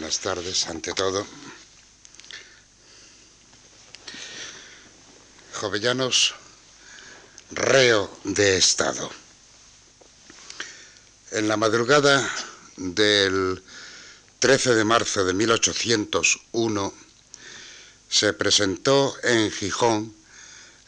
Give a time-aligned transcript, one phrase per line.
[0.00, 1.26] Buenas tardes, ante todo.
[5.52, 6.34] Jovellanos,
[7.50, 9.10] reo de Estado.
[11.32, 12.26] En la madrugada
[12.78, 13.62] del
[14.38, 16.94] 13 de marzo de 1801
[18.08, 20.14] se presentó en Gijón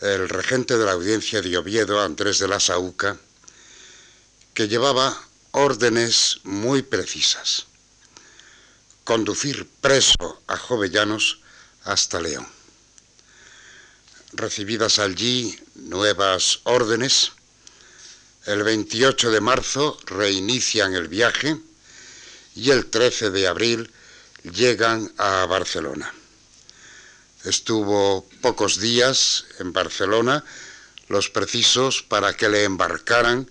[0.01, 3.19] el regente de la audiencia de Oviedo, Andrés de la Sauca,
[4.55, 5.15] que llevaba
[5.51, 7.67] órdenes muy precisas.
[9.05, 11.41] Conducir preso a Jovellanos
[11.83, 12.47] hasta León.
[14.33, 17.33] Recibidas allí nuevas órdenes,
[18.47, 21.59] el 28 de marzo reinician el viaje
[22.55, 23.91] y el 13 de abril
[24.45, 26.15] llegan a Barcelona.
[27.43, 30.45] Estuvo pocos días en Barcelona,
[31.09, 33.51] los precisos para que le embarcaran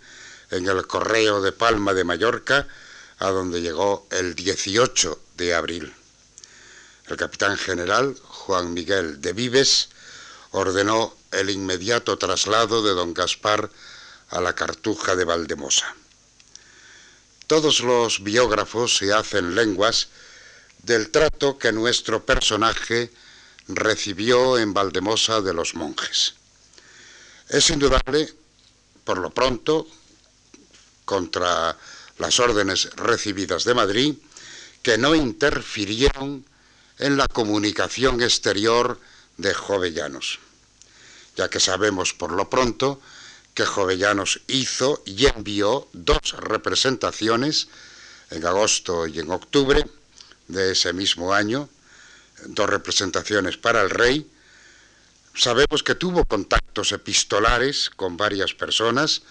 [0.50, 2.70] en el correo de Palma de Mallorca,
[3.20, 5.94] a donde llegó el 18 de abril.
[7.08, 9.90] El capitán general Juan Miguel de Vives
[10.52, 13.70] ordenó el inmediato traslado de don Gaspar
[14.30, 15.96] a la cartuja de Valdemosa.
[17.48, 20.10] Todos los biógrafos se hacen lenguas
[20.84, 23.12] del trato que nuestro personaje
[23.68, 26.36] recibió en Valdemosa de los monjes.
[27.50, 28.32] Es indudable,
[29.04, 29.88] por lo pronto,
[31.04, 31.76] contra
[32.20, 34.16] las órdenes recibidas de Madrid,
[34.84, 36.46] que no interfirieron
[36.98, 39.00] en la comunicación exterior
[39.38, 40.40] de Jovellanos,
[41.36, 43.02] ya que sabemos por lo pronto
[43.54, 47.68] que Jovellanos hizo y envió dos representaciones
[48.30, 49.86] en agosto y en octubre
[50.48, 51.70] de ese mismo año,
[52.46, 54.30] dos representaciones para el rey.
[55.36, 59.22] Sabemos que tuvo contactos epistolares con varias personas,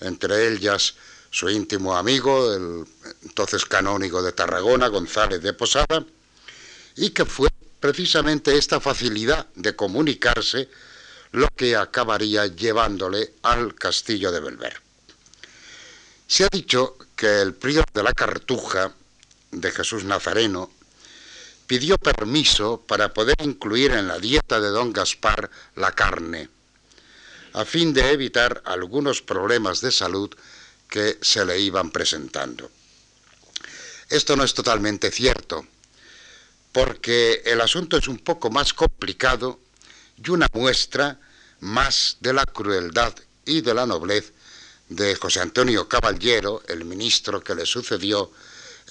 [0.00, 0.94] entre ellas
[1.36, 2.86] su íntimo amigo, el
[3.22, 6.02] entonces canónigo de Tarragona, González de Posada,
[6.96, 10.70] y que fue precisamente esta facilidad de comunicarse
[11.32, 14.80] lo que acabaría llevándole al castillo de Belver.
[16.26, 18.94] Se ha dicho que el prior de la Cartuja,
[19.50, 20.70] de Jesús Nazareno,
[21.66, 26.48] pidió permiso para poder incluir en la dieta de don Gaspar la carne,
[27.52, 30.34] a fin de evitar algunos problemas de salud
[30.88, 32.70] que se le iban presentando.
[34.08, 35.66] Esto no es totalmente cierto,
[36.72, 39.58] porque el asunto es un poco más complicado
[40.22, 41.18] y una muestra
[41.60, 43.14] más de la crueldad
[43.44, 44.32] y de la noblez
[44.88, 48.30] de José Antonio Caballero, el ministro que le sucedió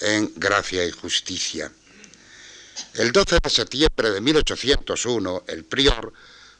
[0.01, 1.72] en Gracia y Justicia.
[2.95, 6.12] El 12 de septiembre de 1801, el prior,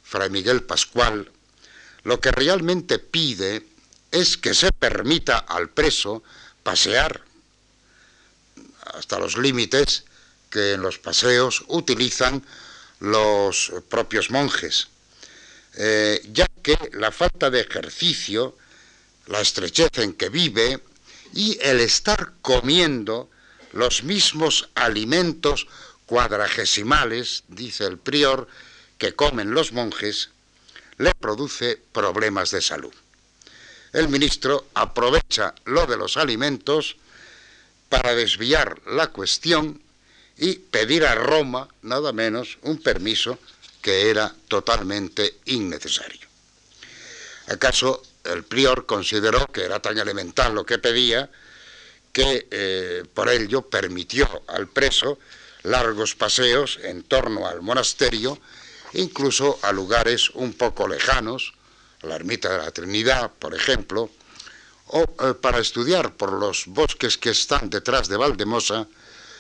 [0.03, 1.29] Fray Miguel Pascual,
[2.03, 3.66] lo que realmente pide
[4.16, 6.24] es que se permita al preso
[6.64, 7.22] pasear
[8.94, 10.06] hasta los límites
[10.50, 12.42] que en los paseos utilizan
[13.02, 14.88] los propios monjes,
[15.74, 18.56] eh, ya que la falta de ejercicio,
[19.28, 20.80] la estrechez en que vive
[21.34, 23.30] y el estar comiendo
[23.74, 25.68] los mismos alimentos
[26.06, 28.47] cuadragesimales, dice el prior,
[28.97, 30.30] que comen los monjes,
[30.97, 32.94] le produce problemas de salud
[33.96, 36.98] el ministro aprovecha lo de los alimentos
[37.88, 39.82] para desviar la cuestión
[40.38, 43.40] y pedir a Roma, nada menos, un permiso
[43.82, 46.28] que era totalmente innecesario.
[47.48, 51.30] ¿Acaso el prior consideró que era tan elemental lo que pedía
[52.12, 55.20] que eh, por ello permitió al preso
[55.64, 58.38] largos paseos en torno al monasterio,
[58.92, 61.54] incluso a lugares un poco lejanos,
[62.06, 64.10] la ermita de la Trinidad, por ejemplo,
[64.88, 68.88] o eh, para estudiar por los bosques que están detrás de Valdemosa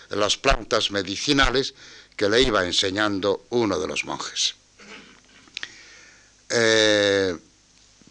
[0.09, 1.73] las plantas medicinales
[2.15, 4.55] que le iba enseñando uno de los monjes.
[6.49, 7.35] Eh,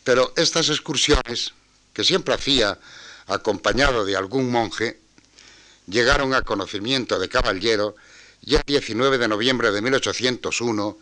[0.03, 1.53] pero estas excursiones,
[1.93, 2.79] que siempre hacía
[3.27, 5.01] acompañado de algún monje,
[5.87, 7.95] llegaron a conocimiento de Caballero
[8.43, 10.99] y el 19 de noviembre de 1801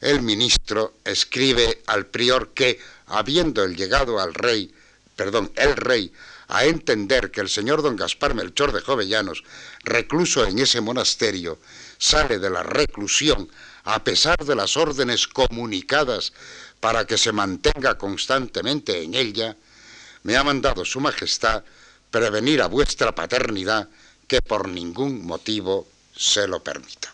[0.00, 4.74] el ministro escribe al prior que, habiendo el llegado al rey,
[5.14, 6.12] perdón, el rey,
[6.48, 9.42] a entender que el señor don Gaspar Melchor de Jovellanos,
[9.82, 11.58] recluso en ese monasterio,
[11.98, 13.48] sale de la reclusión
[13.84, 16.32] a pesar de las órdenes comunicadas
[16.80, 19.56] para que se mantenga constantemente en ella,
[20.22, 21.64] me ha mandado su majestad
[22.10, 23.88] prevenir a vuestra paternidad
[24.26, 27.12] que por ningún motivo se lo permita.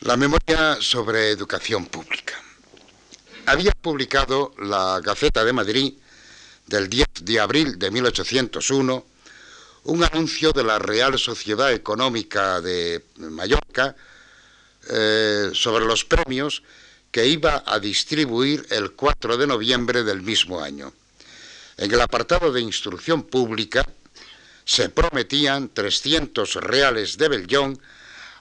[0.00, 2.34] La memoria sobre educación pública.
[3.46, 5.94] Había publicado la Gaceta de Madrid
[6.66, 9.04] del 10 de abril de 1801
[9.84, 13.96] un anuncio de la Real Sociedad Económica de Mallorca
[14.88, 16.62] eh, sobre los premios
[17.10, 20.92] que iba a distribuir el 4 de noviembre del mismo año.
[21.76, 23.84] En el apartado de instrucción pública
[24.64, 27.80] se prometían 300 reales de Bellón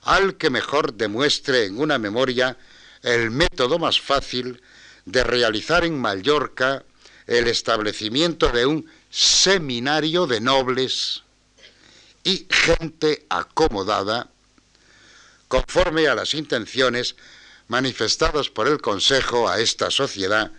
[0.03, 2.55] al que mejor demuestre en una memoria
[3.01, 4.61] el método más fácil
[5.05, 6.83] de realizar en Mallorca
[7.27, 11.23] el establecimiento de un seminario de nobles
[12.23, 14.29] y gente acomodada
[15.47, 17.15] conforme a las intenciones
[17.67, 20.51] manifestadas por el Consejo a esta sociedad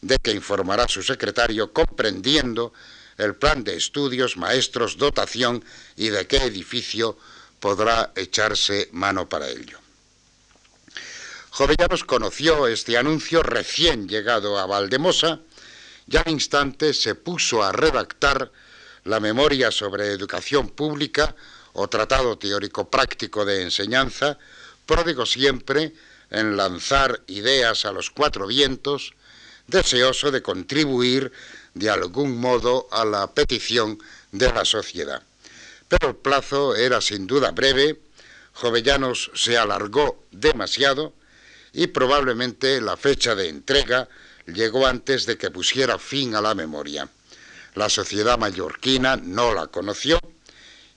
[0.00, 2.72] de que informará su secretario comprendiendo
[3.16, 5.64] el plan de estudios, maestros, dotación
[5.96, 7.18] y de qué edificio
[7.58, 9.78] podrá echarse mano para ello.
[11.58, 15.40] Jovellanos conoció este anuncio recién llegado a Valdemosa
[16.08, 18.52] y al instante se puso a redactar
[19.02, 21.34] la memoria sobre educación pública
[21.72, 24.38] o tratado teórico práctico de enseñanza,
[24.86, 25.94] pródigo siempre
[26.30, 29.14] en lanzar ideas a los cuatro vientos,
[29.66, 31.32] deseoso de contribuir
[31.74, 33.98] de algún modo a la petición
[34.30, 35.24] de la sociedad.
[35.88, 37.98] Pero el plazo era sin duda breve,
[38.52, 41.18] Jovellanos se alargó demasiado
[41.72, 44.08] y probablemente la fecha de entrega
[44.46, 47.08] llegó antes de que pusiera fin a la memoria.
[47.74, 50.18] La sociedad mallorquina no la conoció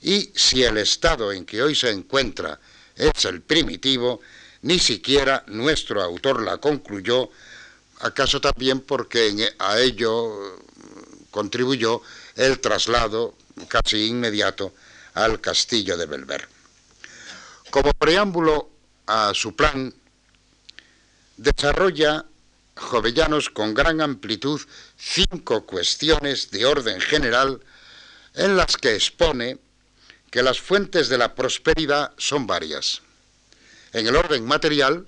[0.02, 2.60] y si el estado en que hoy se encuentra
[2.96, 4.22] es el primitivo,
[4.64, 7.30] ni siquiera nuestro autor la concluyó,
[8.00, 10.60] acaso también porque a ello
[11.30, 12.02] contribuyó
[12.36, 13.36] el traslado
[13.68, 14.74] casi inmediato
[15.14, 16.48] al castillo de Belver.
[17.70, 18.70] Como preámbulo
[19.08, 19.94] a su plan,
[21.42, 22.26] desarrolla
[22.76, 24.62] Jovellanos con gran amplitud
[24.98, 27.60] cinco cuestiones de orden general
[28.36, 29.58] en las que expone
[30.30, 33.02] que las fuentes de la prosperidad son varias.
[33.92, 35.06] En el orden material,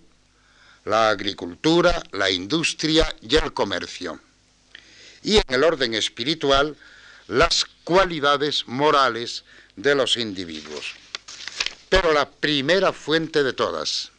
[0.85, 4.19] la agricultura, la industria y el comercio
[5.21, 6.75] y en el orden espiritual
[7.27, 9.45] las cualidades morales
[9.75, 10.95] de los individuos.
[11.89, 14.12] Pero la primera fuente de todas,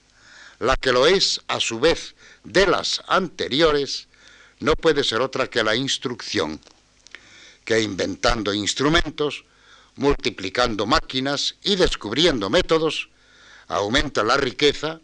[0.59, 2.15] la que lo es a su vez
[2.45, 4.09] de las anteriores,
[4.61, 6.61] no puede ser otra que la instrucción,
[7.65, 9.45] que inventando instrumentos,
[9.97, 13.09] multiplicando máquinas y descubriendo métodos,
[13.69, 15.01] aumenta la riqueza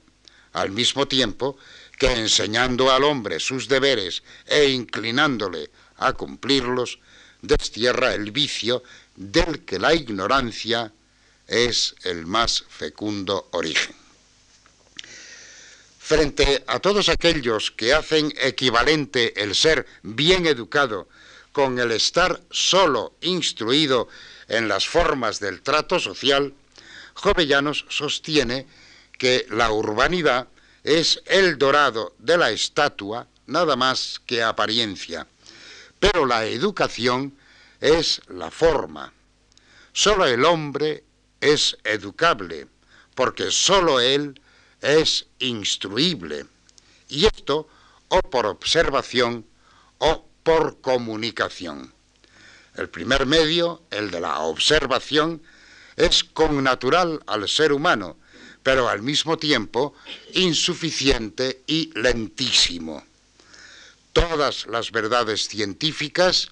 [0.53, 1.57] al mismo tiempo
[1.99, 6.99] que enseñando al hombre sus deberes e inclinándole a cumplirlos,
[7.43, 8.83] destierra el vicio
[9.17, 10.93] del que la ignorancia
[11.47, 14.00] es el más fecundo origen.
[16.11, 21.09] Frente a todos aquellos que hacen equivalente el ser bien educado
[21.53, 24.09] con el estar solo instruido
[24.49, 26.53] en las formas del trato social,
[27.15, 28.67] Jovellanos sostiene
[29.19, 30.49] que la urbanidad
[30.83, 35.29] es el dorado de la estatua, nada más que apariencia,
[36.01, 37.39] pero la educación
[37.81, 39.13] es la forma.
[39.93, 41.05] Solo el hombre
[41.41, 42.67] es educable,
[43.15, 44.40] porque solo él
[44.81, 46.47] es instruible.
[47.09, 47.69] Y esto
[48.09, 49.45] o por observación
[49.99, 51.93] o por comunicación.
[52.75, 55.43] El primer medio, el de la observación,
[55.97, 58.17] es connatural al ser humano,
[58.63, 59.95] pero al mismo tiempo
[60.35, 63.05] insuficiente y lentísimo
[64.13, 66.51] todas las verdades científicas,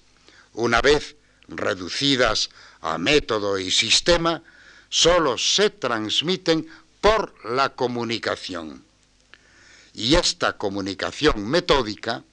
[0.53, 1.15] una vez
[1.47, 2.49] reducidas
[2.81, 4.41] a método y sistema,
[4.89, 6.67] solo se transmiten
[7.01, 8.83] por la comunicación.
[9.93, 12.23] Y esta comunicación metódica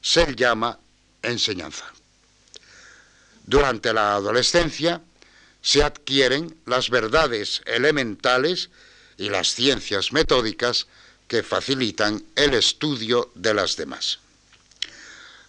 [0.00, 0.78] se llama
[1.22, 1.84] enseñanza.
[3.44, 5.00] Durante la adolescencia
[5.62, 8.70] se adquieren las verdades elementales
[9.16, 10.86] y las ciencias metódicas
[11.26, 14.18] que facilitan el estudio de las demás.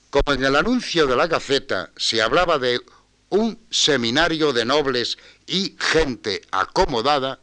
[0.09, 2.81] Como en el anuncio de la Gaceta se hablaba de
[3.29, 7.39] un seminario de nobles y gente acomodada,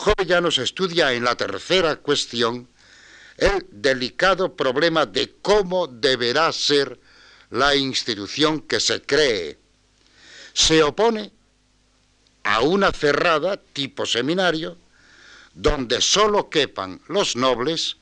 [0.00, 2.66] Jovellanos estudia en la tercera cuestión
[3.36, 6.98] el delicado problema de cómo deberá ser
[7.50, 9.58] la institución que se cree.
[10.54, 11.32] Se opone
[12.44, 14.78] a una cerrada tipo seminario
[15.52, 17.98] donde sólo quepan los nobles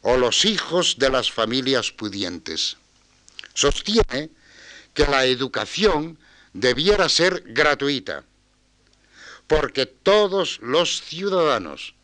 [0.00, 2.78] o los hijos de las familias pudientes.
[3.52, 4.30] Sostiene
[4.94, 6.18] que la educación
[6.54, 8.24] debiera ser gratuita,
[9.46, 11.94] porque todos los ciudadanos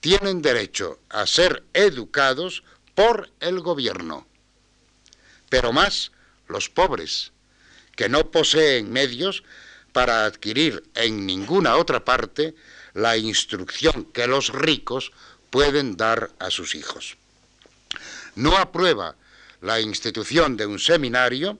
[0.00, 2.62] tienen derecho a ser educados
[2.94, 4.26] por el gobierno,
[5.48, 6.12] pero más
[6.48, 7.32] los pobres,
[7.94, 9.42] que no poseen medios
[9.92, 12.54] para adquirir en ninguna otra parte
[12.94, 15.12] la instrucción que los ricos
[15.50, 17.16] pueden dar a sus hijos.
[18.34, 19.16] No aprueba
[19.60, 21.58] la institución de un seminario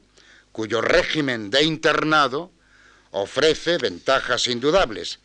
[0.52, 2.50] cuyo régimen de internado
[3.17, 5.19] ofrece ventajas indudables,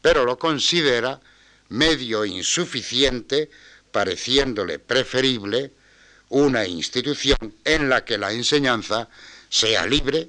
[0.00, 1.20] pero lo considera
[1.70, 3.50] medio insuficiente,
[3.90, 5.72] pareciéndole preferible
[6.28, 9.08] una institución en la que la enseñanza
[9.48, 10.28] sea libre,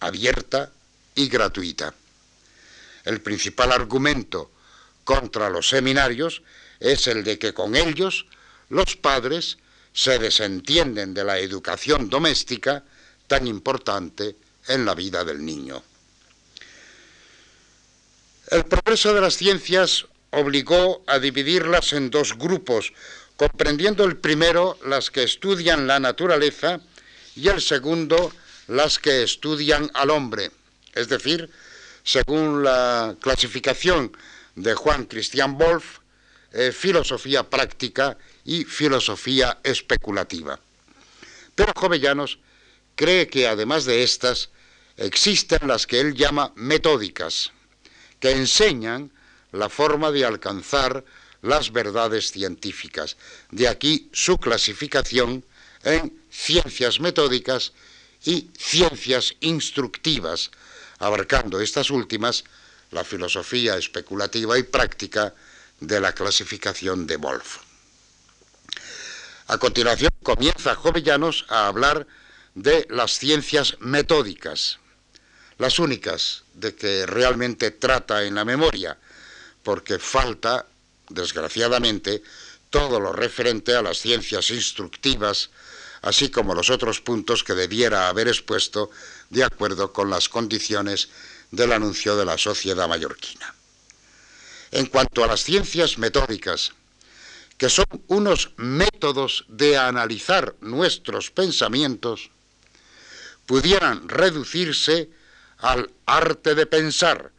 [0.00, 0.72] abierta
[1.14, 1.94] y gratuita.
[3.04, 4.50] El principal argumento
[5.04, 6.42] contra los seminarios
[6.80, 8.26] es el de que con ellos
[8.70, 9.58] los padres
[9.92, 12.84] se desentienden de la educación doméstica
[13.28, 15.82] tan importante en la vida del niño.
[18.50, 22.92] El progreso de las ciencias obligó a dividirlas en dos grupos,
[23.36, 26.80] comprendiendo el primero las que estudian la naturaleza
[27.36, 28.32] y el segundo
[28.66, 30.50] las que estudian al hombre,
[30.94, 31.48] es decir,
[32.02, 34.16] según la clasificación
[34.56, 36.00] de Juan Christian Wolff,
[36.52, 40.58] eh, filosofía práctica y filosofía especulativa.
[41.54, 42.40] Pero Jovellanos
[42.96, 44.50] cree que además de estas,
[44.96, 47.52] existen las que él llama metódicas,
[48.20, 49.10] que enseñan
[49.52, 51.04] la forma de alcanzar
[51.42, 53.16] las verdades científicas.
[53.50, 55.44] De aquí su clasificación
[55.82, 57.72] en ciencias metódicas
[58.24, 60.50] y ciencias instructivas,
[60.98, 62.44] abarcando estas últimas
[62.90, 65.34] la filosofía especulativa y práctica
[65.80, 67.58] de la clasificación de Wolf.
[69.46, 72.06] A continuación comienza Jovellanos a hablar
[72.54, 74.78] de las ciencias metódicas,
[75.60, 78.96] las únicas de que realmente trata en la memoria,
[79.62, 80.66] porque falta,
[81.10, 82.22] desgraciadamente,
[82.70, 85.50] todo lo referente a las ciencias instructivas,
[86.00, 88.90] así como los otros puntos que debiera haber expuesto
[89.28, 91.10] de acuerdo con las condiciones
[91.50, 93.54] del anuncio de la sociedad mallorquina.
[94.70, 96.72] En cuanto a las ciencias metódicas,
[97.58, 102.30] que son unos métodos de analizar nuestros pensamientos,
[103.44, 105.10] pudieran reducirse
[105.60, 107.32] al arte de pensar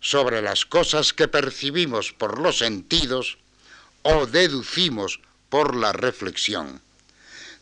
[0.00, 3.38] sobre las cosas que percibimos por los sentidos
[4.02, 6.80] o deducimos por la reflexión.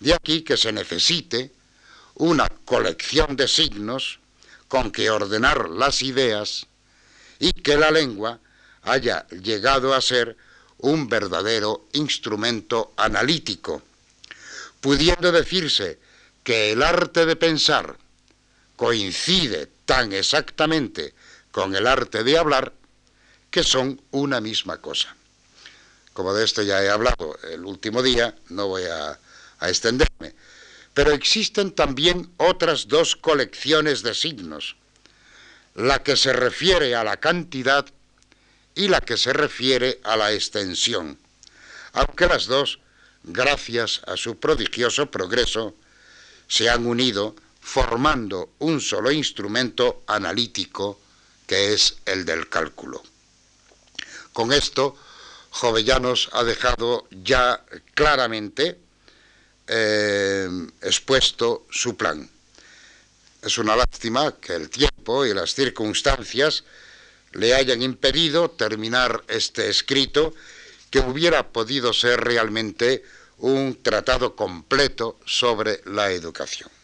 [0.00, 1.50] De aquí que se necesite
[2.14, 4.18] una colección de signos
[4.68, 6.66] con que ordenar las ideas
[7.38, 8.40] y que la lengua
[8.82, 10.36] haya llegado a ser
[10.78, 13.82] un verdadero instrumento analítico,
[14.80, 15.98] pudiendo decirse
[16.44, 17.96] que el arte de pensar
[18.76, 21.14] coincide tan exactamente
[21.50, 22.74] con el arte de hablar
[23.50, 25.16] que son una misma cosa.
[26.12, 29.18] Como de esto ya he hablado el último día, no voy a,
[29.60, 30.34] a extenderme,
[30.92, 34.76] pero existen también otras dos colecciones de signos,
[35.74, 37.86] la que se refiere a la cantidad
[38.74, 41.18] y la que se refiere a la extensión,
[41.92, 42.78] aunque las dos,
[43.22, 45.74] gracias a su prodigioso progreso,
[46.48, 47.34] se han unido
[47.66, 51.00] formando un solo instrumento analítico
[51.48, 53.02] que es el del cálculo.
[54.32, 54.96] Con esto,
[55.50, 58.78] Jovellanos ha dejado ya claramente
[59.66, 60.48] eh,
[60.80, 62.30] expuesto su plan.
[63.42, 66.62] Es una lástima que el tiempo y las circunstancias
[67.32, 70.32] le hayan impedido terminar este escrito
[70.88, 73.02] que hubiera podido ser realmente
[73.38, 76.75] un tratado completo sobre la educación.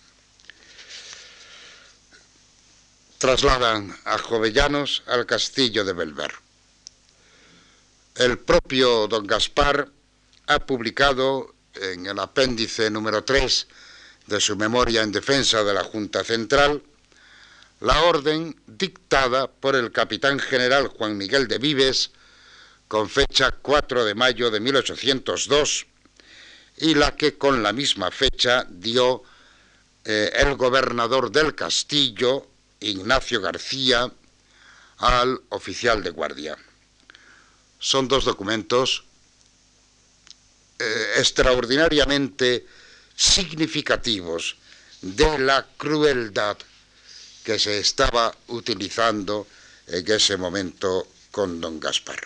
[3.23, 6.33] Trasladan a Jovellanos al castillo de Belver.
[8.17, 9.89] El propio don Gaspar
[10.49, 13.69] ha publicado en el apéndice número 3
[14.27, 16.83] de su memoria en defensa de la Junta Central
[17.79, 22.11] la orden dictada por el capitán general Juan Miguel de Vives
[22.89, 25.87] con fecha 4 de mayo de 1802
[26.79, 29.23] y la que con la misma fecha dio
[30.05, 32.49] eh, el gobernador del castillo,
[32.83, 34.11] Ignacio García,
[34.99, 36.57] al oficial de guardia.
[37.79, 39.05] Son dos documentos
[40.79, 42.67] eh, extraordinariamente
[43.15, 44.57] significativos
[45.01, 46.57] de la crueldad
[47.45, 49.47] que se estaba utilizando
[49.87, 52.21] en ese momento con don Gaspar.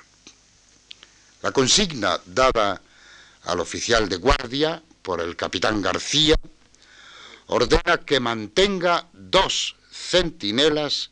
[1.43, 2.81] La consigna dada
[3.45, 6.35] al oficial de guardia por el capitán García
[7.47, 11.11] ordena que mantenga dos centinelas,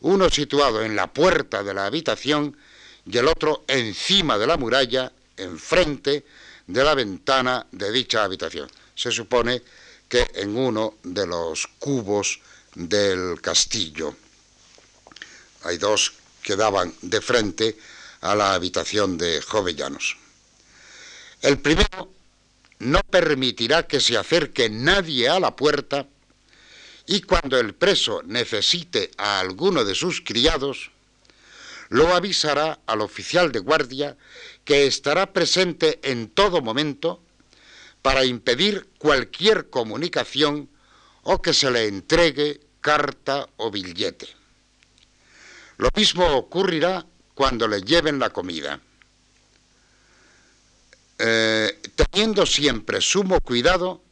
[0.00, 2.56] uno situado en la puerta de la habitación
[3.06, 6.24] y el otro encima de la muralla, enfrente
[6.66, 8.70] de la ventana de dicha habitación.
[8.94, 9.62] Se supone
[10.08, 12.40] que en uno de los cubos
[12.74, 14.14] del castillo.
[15.62, 16.12] hay dos
[16.42, 17.78] que daban de frente
[18.20, 20.16] a la habitación de Jovellanos.
[21.40, 22.10] El primero
[22.80, 26.06] no permitirá que se acerque nadie a la puerta
[27.06, 30.90] y cuando el preso necesite a alguno de sus criados,
[31.90, 34.16] lo avisará al oficial de guardia
[34.64, 37.20] que estará presente en todo momento
[38.00, 40.68] para impedir cualquier comunicación
[41.22, 44.28] o que se le entregue carta o billete.
[45.76, 48.80] Lo mismo ocurrirá cuando le lleven la comida.
[51.18, 54.03] Eh, teniendo siempre sumo cuidado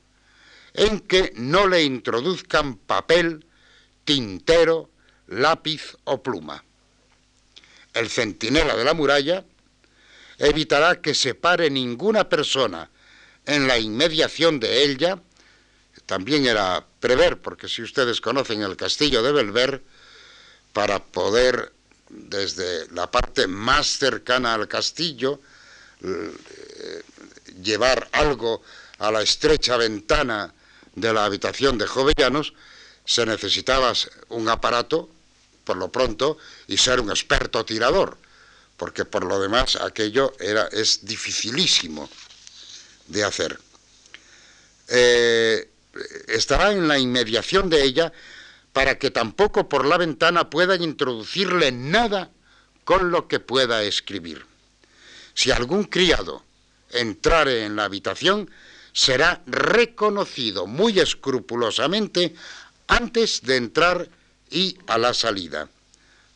[0.75, 3.47] en que no le introduzcan papel,
[4.05, 4.91] tintero,
[5.27, 6.65] lápiz o pluma.
[7.95, 9.45] El centinela de la muralla
[10.39, 12.91] evitará que se pare ninguna persona
[13.45, 15.21] en la inmediación de ella,
[16.07, 19.83] también era prever, porque si ustedes conocen el castillo de Belver,
[20.73, 21.73] para poder
[22.09, 25.41] desde la parte más cercana al castillo
[26.03, 27.03] eh,
[27.63, 28.63] llevar algo
[28.99, 30.53] a la estrecha ventana
[30.95, 32.55] de la habitación de Jovellanos,
[33.05, 33.93] se necesitaba
[34.29, 35.09] un aparato,
[35.65, 38.19] por lo pronto, y ser un experto tirador,
[38.77, 42.09] porque por lo demás aquello era, es dificilísimo
[43.09, 43.59] de hacer.
[44.89, 45.71] Eh,
[46.29, 48.13] estará en la inmediación de ella
[48.73, 52.31] para que tampoco por la ventana puedan introducirle nada
[52.85, 54.45] con lo que pueda escribir.
[55.35, 56.43] Si algún criado
[56.91, 58.51] entrare en la habitación,
[58.93, 62.35] será reconocido muy escrupulosamente
[62.87, 64.09] antes de entrar
[64.51, 65.69] y a la salida.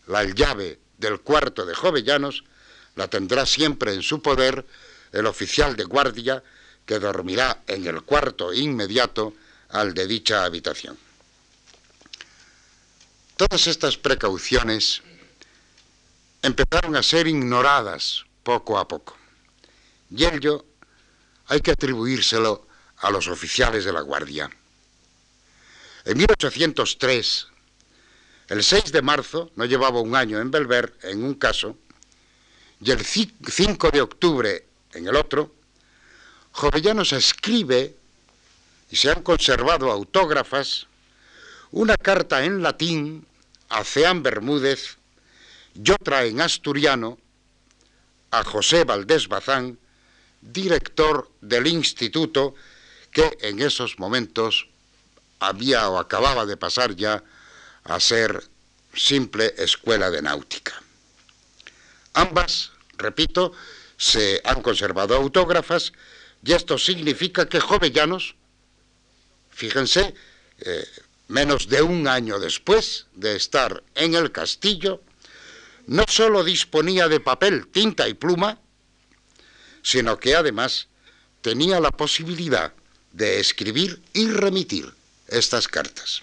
[0.07, 2.45] La llave del cuarto de Jovellanos
[2.95, 4.65] la tendrá siempre en su poder
[5.13, 6.43] el oficial de guardia
[6.87, 9.35] que dormirá en el cuarto inmediato
[9.71, 10.97] al de dicha habitación.
[13.37, 15.03] Todas estas precauciones
[16.41, 19.17] empezaron a ser ignoradas poco a poco.
[20.11, 20.65] Y ello
[21.49, 22.67] hay que atribuírselo
[22.99, 24.51] a los oficiales de la Guardia.
[26.05, 27.47] En 1803,
[28.49, 31.77] el 6 de marzo, no llevaba un año en Belver, en un caso,
[32.81, 35.53] y el 5 de octubre, en el otro,
[36.53, 37.97] Jovellanos escribe,
[38.91, 40.87] y se han conservado autógrafas,
[41.73, 43.27] una carta en latín
[43.69, 44.97] a Ceán Bermúdez
[45.75, 47.19] y otra en asturiano
[48.31, 49.79] a José Valdés Bazán,
[50.53, 52.55] director del instituto
[53.11, 54.69] que en esos momentos
[55.39, 57.23] había o acababa de pasar ya
[57.85, 58.43] a ser
[58.95, 60.83] simple escuela de náutica.
[62.15, 63.53] Ambas, repito,
[63.97, 65.93] se han conservado autógrafas
[66.45, 68.37] y esto significa que Jovellanos,
[69.51, 70.15] fíjense,
[70.61, 70.87] eh,
[71.29, 75.03] menos de un año después de estar en el castillo,
[75.87, 78.59] no sólo disponía de papel, tinta y pluma,
[79.87, 80.89] sino que además
[81.43, 82.73] tenía la posibilidad
[83.13, 84.93] de escribir y remitir
[85.29, 86.23] estas cartas.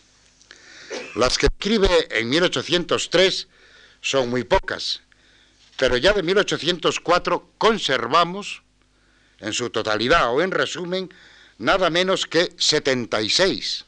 [1.15, 3.47] Las que escribe en 1803
[4.01, 4.99] son muy pocas,
[5.77, 8.63] pero ya de 1804 conservamos,
[9.39, 11.13] en su totalidad o en resumen,
[11.57, 13.85] nada menos que 76,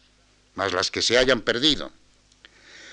[0.55, 1.91] más las que se hayan perdido.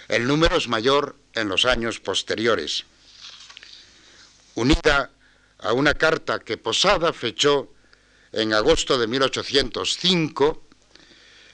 [0.09, 2.87] El número es mayor en los años posteriores.
[4.57, 5.12] Unida
[5.63, 7.73] a una carta que Posada fechó
[8.33, 10.63] en agosto de 1805,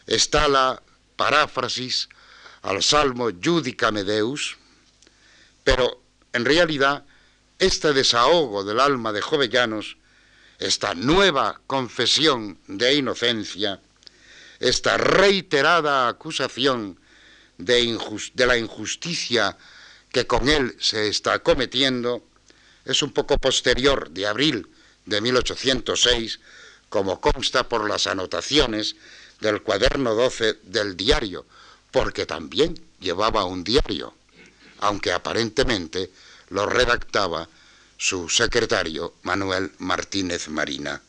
[0.06, 0.82] está la
[1.16, 2.08] paráfrasis
[2.62, 4.56] al salmo Judicame Deus,
[5.64, 7.04] pero en realidad
[7.58, 9.96] este desahogo del alma de Jovellanos,
[10.58, 13.80] esta nueva confesión de inocencia,
[14.60, 16.98] esta reiterada acusación
[17.58, 17.98] de,
[18.34, 19.56] de la injusticia
[20.10, 22.24] que con él se está cometiendo,
[22.88, 24.66] es un poco posterior de abril
[25.04, 26.40] de 1806,
[26.88, 28.96] como consta por las anotaciones
[29.40, 31.46] del cuaderno 12 del diario,
[31.90, 34.14] porque también llevaba un diario,
[34.78, 36.10] aunque aparentemente
[36.48, 37.46] lo redactaba
[37.98, 41.02] su secretario Manuel Martínez Marina.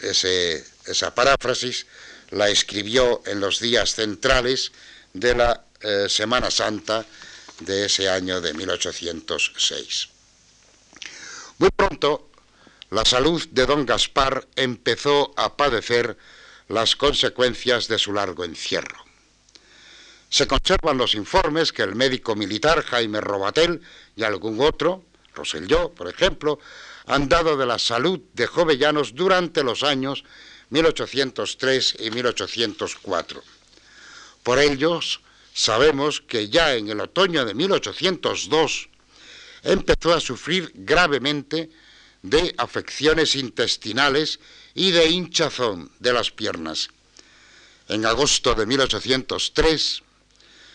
[0.00, 1.86] esa paráfrasis
[2.30, 4.72] la escribió en los días centrales
[5.12, 7.04] de la eh, Semana Santa
[7.60, 10.08] de ese año de 1806.
[11.58, 12.30] Muy pronto,
[12.90, 16.16] la salud de don Gaspar empezó a padecer
[16.68, 19.04] las consecuencias de su largo encierro.
[20.28, 23.82] Se conservan los informes que el médico militar Jaime Robatel
[24.16, 26.58] y algún otro, Roselló, por ejemplo,
[27.06, 30.24] han dado de la salud de Jovellanos durante los años
[30.70, 33.42] 1803 y 1804.
[34.42, 35.20] Por ellos,
[35.60, 38.88] sabemos que ya en el otoño de 1802
[39.62, 41.68] empezó a sufrir gravemente
[42.22, 44.40] de afecciones intestinales
[44.74, 46.88] y de hinchazón de las piernas.
[47.88, 50.02] En agosto de 1803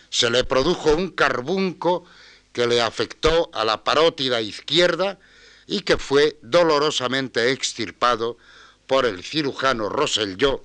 [0.08, 2.04] se le produjo un carbunco
[2.52, 5.18] que le afectó a la parótida izquierda
[5.66, 8.38] y que fue dolorosamente extirpado
[8.86, 10.62] por el cirujano Rosselló.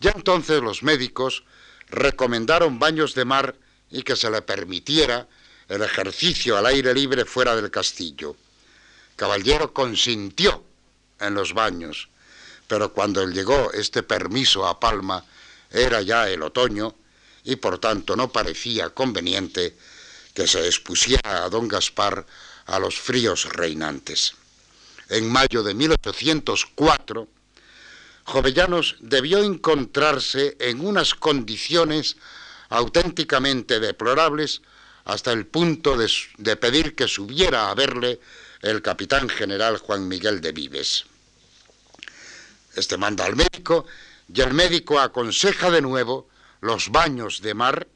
[0.00, 1.44] Ya entonces los médicos
[1.92, 3.54] recomendaron baños de mar
[3.90, 5.28] y que se le permitiera
[5.68, 8.34] el ejercicio al aire libre fuera del castillo.
[9.14, 10.64] Caballero consintió
[11.20, 12.08] en los baños,
[12.66, 15.24] pero cuando llegó este permiso a Palma
[15.70, 16.94] era ya el otoño
[17.44, 19.76] y por tanto no parecía conveniente
[20.34, 22.24] que se expusiera a don Gaspar
[22.66, 24.34] a los fríos reinantes.
[25.08, 27.28] En mayo de 1804,
[28.24, 32.16] Jovellanos debió encontrarse en unas condiciones
[32.68, 34.62] auténticamente deplorables
[35.04, 38.20] hasta el punto de, pedir que subiera a verle
[38.62, 41.04] el capitán general Juan Miguel de Vives.
[42.74, 43.86] Este manda al médico
[44.32, 46.28] y el médico aconseja de nuevo
[46.60, 47.88] los baños de mar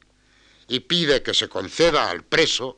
[0.67, 2.77] y pide que se conceda al preso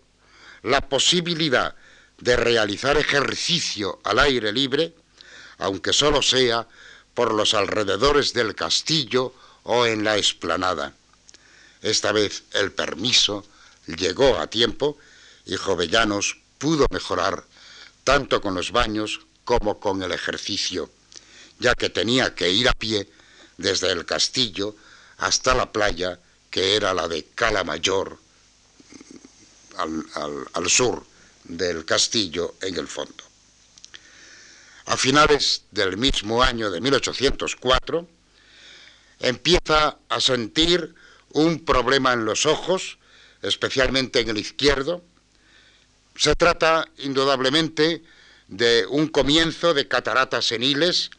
[0.62, 1.76] la posibilidad
[2.20, 4.94] de realizar ejercicio al aire libre,
[5.58, 6.68] aunque solo sea
[7.20, 10.94] por los alrededores del castillo o en la explanada.
[11.82, 13.46] Esta vez el permiso
[13.88, 14.98] llegó a tiempo
[15.46, 17.44] y Jovellanos pudo mejorar
[18.06, 20.90] tanto con los baños como con el ejercicio,
[21.60, 23.10] ya que tenía que ir a pie
[23.58, 24.78] desde el castillo
[25.18, 26.18] hasta la playa,
[26.50, 28.18] que era la de Cala Mayor,
[29.76, 31.06] al, sur
[31.44, 33.29] del castillo en el fondo.
[34.90, 38.08] A finales del mismo año de 1804,
[39.20, 40.96] empieza a sentir
[41.30, 42.98] un problema en los ojos,
[43.44, 45.04] especialmente en el izquierdo.
[46.16, 48.02] Se trata indudablemente
[48.48, 51.12] de un comienzo de cataratas seniles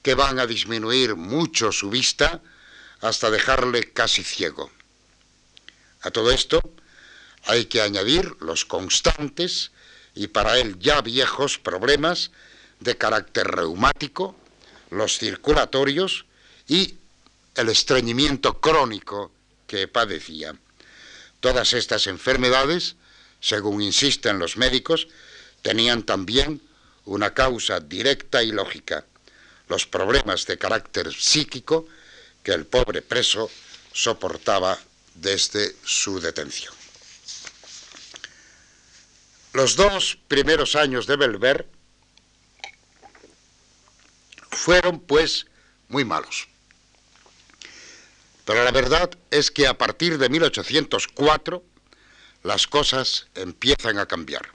[0.00, 2.40] que van a disminuir mucho su vista
[3.02, 4.70] hasta dejarle casi ciego.
[6.00, 6.62] A todo esto
[7.44, 9.70] hay que añadir los constantes
[10.14, 12.30] y para él ya viejos problemas
[12.82, 14.36] de carácter reumático,
[14.90, 16.26] los circulatorios
[16.68, 16.96] y
[17.54, 19.32] el estreñimiento crónico
[19.66, 20.54] que padecía.
[21.40, 22.96] Todas estas enfermedades,
[23.40, 25.08] según insisten los médicos,
[25.62, 26.60] tenían también
[27.04, 29.04] una causa directa y lógica,
[29.68, 31.86] los problemas de carácter psíquico
[32.42, 33.50] que el pobre preso
[33.92, 34.78] soportaba
[35.14, 36.74] desde su detención.
[39.52, 41.66] Los dos primeros años de Belver
[44.52, 45.46] fueron, pues,
[45.88, 46.48] muy malos.
[48.44, 51.62] Pero la verdad es que a partir de 1804
[52.42, 54.48] las cosas empiezan a cambiar.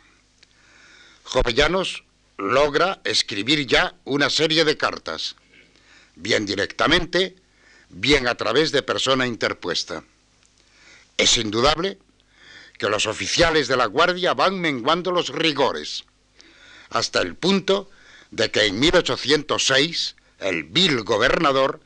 [1.23, 2.03] Jovellanos
[2.38, 5.36] logra escribir ya una serie de cartas,
[6.15, 7.36] bien directamente,
[7.89, 10.03] bien a través de persona interpuesta.
[11.17, 11.97] Es indudable
[12.77, 16.03] que los oficiales de la Guardia van menguando los rigores,
[16.89, 17.89] hasta el punto
[18.31, 21.79] de que en 1806 el vil gobernador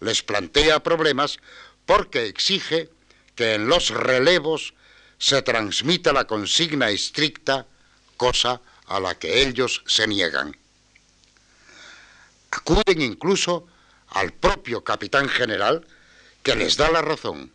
[0.00, 1.38] les plantea problemas
[1.86, 2.90] porque exige
[3.34, 4.74] que en los relevos
[5.18, 7.66] se transmita la consigna estricta,
[8.16, 10.56] cosa a la que ellos se niegan.
[12.50, 13.66] Acuden incluso
[14.08, 15.86] al propio capitán general
[16.42, 17.52] que les da la razón.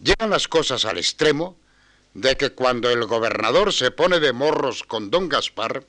[0.00, 1.56] Llegan las cosas al extremo
[2.14, 5.84] de que cuando el gobernador se pone de morros con don Gaspar,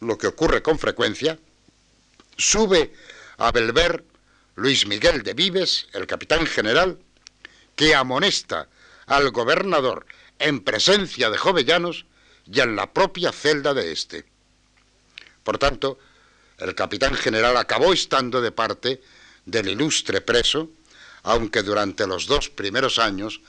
[0.00, 1.38] lo que ocurre con frecuencia,
[2.36, 2.92] sube
[3.38, 4.04] a Belver
[4.54, 6.98] Luis Miguel de Vives, el capitán general,
[7.76, 8.68] que amonesta
[9.06, 10.06] al gobernador
[10.38, 12.06] en presencia de Jovellanos
[12.50, 14.24] y en la propia celda de éste.
[15.44, 15.98] Por tanto,
[16.58, 19.00] el capitán general acabó estando de parte
[19.46, 20.70] del ilustre preso,
[21.22, 23.40] aunque durante los dos primeros años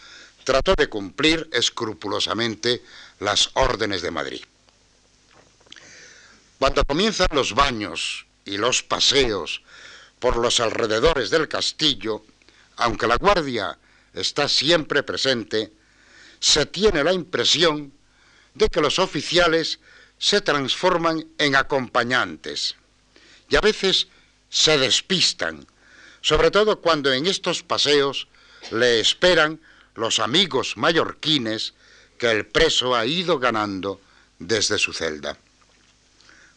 [0.44, 2.84] trató de cumplir escrupulosamente
[3.20, 4.42] las órdenes de Madrid.
[6.60, 9.62] Cuando comienzan los baños y los paseos
[10.20, 12.26] por los alrededores del castillo,
[12.76, 13.78] aunque la guardia
[14.14, 15.72] está siempre presente,
[16.42, 17.94] se tiene la impresión
[18.56, 19.80] de que los oficiales
[20.18, 22.76] se transforman en acompañantes
[23.48, 24.10] y a veces
[24.50, 25.66] se despistan,
[26.20, 28.28] sobre todo cuando en estos paseos
[28.72, 29.62] le esperan
[29.96, 31.74] los amigos mallorquines
[32.18, 34.02] que el preso ha ido ganando
[34.40, 35.38] desde su celda.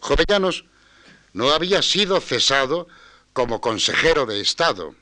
[0.03, 0.65] Jovellanos
[1.33, 2.89] no había sido cesado
[3.33, 4.97] como consejero de Estado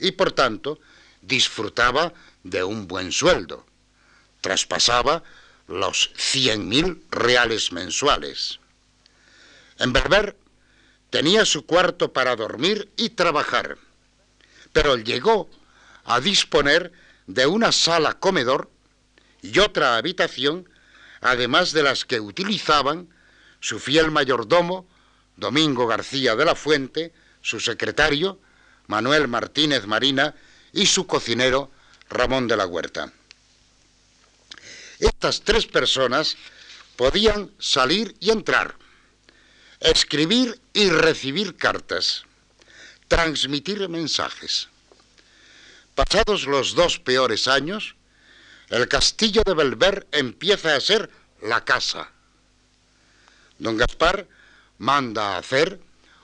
[0.00, 0.80] y por tanto
[1.22, 3.64] disfrutaba de un buen sueldo.
[4.40, 5.22] Traspasaba
[5.68, 8.58] los 100.000 reales mensuales.
[9.78, 10.36] En Berber
[11.10, 13.78] tenía su cuarto para dormir y trabajar,
[14.72, 15.48] pero llegó
[16.04, 16.92] a disponer
[17.28, 18.68] de una sala comedor
[19.40, 20.68] y otra habitación,
[21.20, 23.08] además de las que utilizaban
[23.62, 24.88] su fiel mayordomo,
[25.36, 28.40] Domingo García de la Fuente, su secretario,
[28.88, 30.34] Manuel Martínez Marina,
[30.72, 31.70] y su cocinero,
[32.10, 33.12] Ramón de la Huerta.
[34.98, 36.36] Estas tres personas
[36.96, 38.74] podían salir y entrar,
[39.78, 42.24] escribir y recibir cartas,
[43.06, 44.68] transmitir mensajes.
[45.94, 47.94] Pasados los dos peores años,
[48.70, 52.10] el castillo de Belver empieza a ser la casa.
[53.62, 54.26] Don Gaspar
[54.78, 55.78] manda a hacer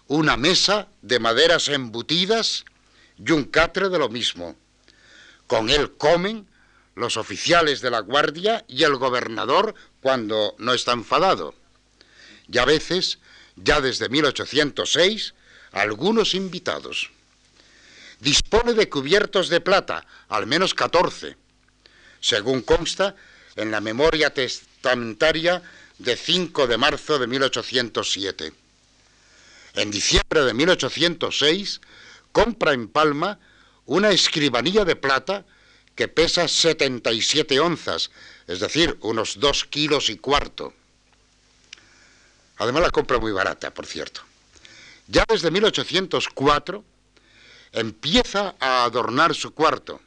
[0.09, 2.65] una mesa de maderas embutidas
[3.17, 4.57] y un catre de lo mismo.
[5.47, 6.49] Con él comen
[6.97, 11.55] los oficiales de la guardia y el gobernador cuando no está enfadado.
[12.51, 13.21] Y a veces,
[13.55, 15.35] ya desde 1806,
[15.71, 17.11] algunos invitados.
[18.19, 21.37] Dispone de cubiertos de plata, al menos 14,
[22.19, 23.15] según consta
[23.55, 25.63] en la memoria testamentaria
[25.99, 28.53] de 5 de marzo de 1807.
[29.75, 31.81] En diciembre de 1806
[32.33, 33.39] compra en Palma
[33.87, 35.45] una escribanía de plata
[35.95, 38.11] que pesa 77 onzas,
[38.47, 40.73] es decir, unos dos kilos y cuarto.
[42.59, 44.21] Además la compra muy barata, por cierto.
[45.09, 46.85] Ya desde 1804
[47.73, 50.01] empieza a adornar su cuarto.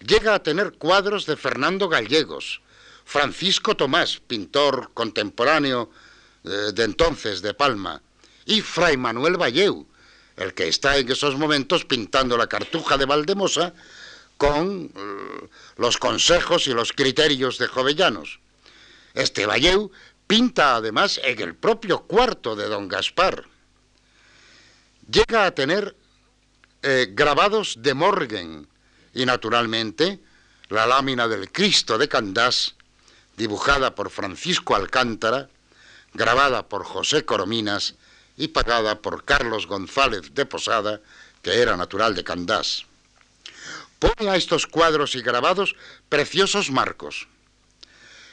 [0.00, 2.60] Llega a tener cuadros de Fernando Gallegos,
[3.06, 5.90] Francisco Tomás, pintor contemporáneo
[6.42, 8.02] eh, de entonces de Palma,
[8.44, 9.86] y Fray Manuel Valleu,
[10.36, 13.72] el que está en esos momentos pintando la cartuja de Valdemosa
[14.36, 18.40] con eh, los consejos y los criterios de Jovellanos.
[19.14, 19.90] Este Valleu
[20.26, 23.44] pinta además en el propio cuarto de don Gaspar.
[25.08, 25.96] Llega a tener
[26.82, 28.68] eh, grabados de Morgan
[29.14, 30.20] y naturalmente
[30.68, 32.75] la lámina del Cristo de Candás,
[33.36, 35.48] dibujada por Francisco Alcántara,
[36.14, 37.94] grabada por José Corominas
[38.36, 41.00] y pagada por Carlos González de Posada,
[41.42, 42.84] que era natural de Candás.
[43.98, 45.74] Pone a estos cuadros y grabados
[46.08, 47.28] preciosos marcos.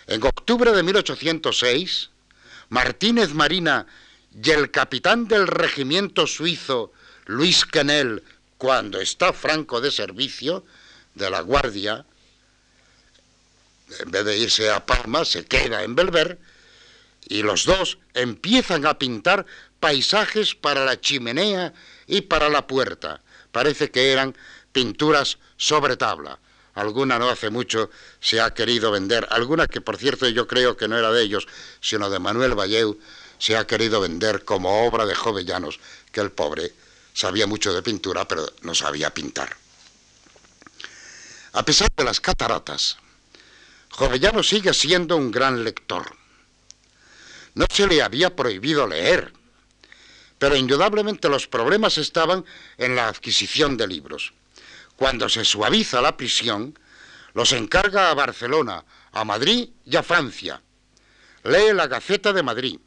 [0.07, 2.09] En octubre de 1806,
[2.69, 3.85] Martínez Marina
[4.33, 6.91] y el capitán del regimiento suizo,
[7.25, 8.23] Luis Quenel,
[8.57, 10.65] cuando está franco de servicio
[11.15, 12.05] de la Guardia,
[13.99, 16.39] en vez de irse a Palma, se queda en Belver,
[17.27, 19.45] y los dos empiezan a pintar
[19.79, 21.73] paisajes para la chimenea
[22.07, 23.21] y para la puerta.
[23.51, 24.35] Parece que eran
[24.71, 26.39] pinturas sobre tabla.
[26.73, 30.87] Alguna no hace mucho se ha querido vender, alguna que por cierto yo creo que
[30.87, 31.47] no era de ellos,
[31.81, 32.99] sino de Manuel Valleu,
[33.37, 35.79] se ha querido vender como obra de Jovellanos,
[36.11, 36.73] que el pobre
[37.13, 39.55] sabía mucho de pintura, pero no sabía pintar.
[41.51, 42.97] A pesar de las cataratas,
[43.95, 46.15] Jovellanos sigue siendo un gran lector.
[47.53, 49.31] No se le había prohibido leer,
[50.39, 52.43] pero indudablemente los problemas estaban
[52.79, 54.33] en la adquisición de libros.
[54.95, 56.77] Cuando se suaviza la prisión,
[57.35, 60.59] los encarga a Barcelona, a Madrid y a Francia.
[61.43, 62.79] Lee la Gaceta de Madrid.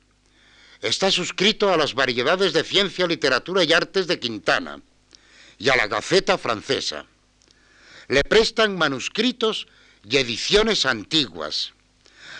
[0.80, 4.80] Está suscrito a las variedades de ciencia, literatura y artes de Quintana
[5.56, 7.06] y a la Gaceta francesa.
[8.08, 9.68] Le prestan manuscritos
[10.08, 11.72] y ediciones antiguas.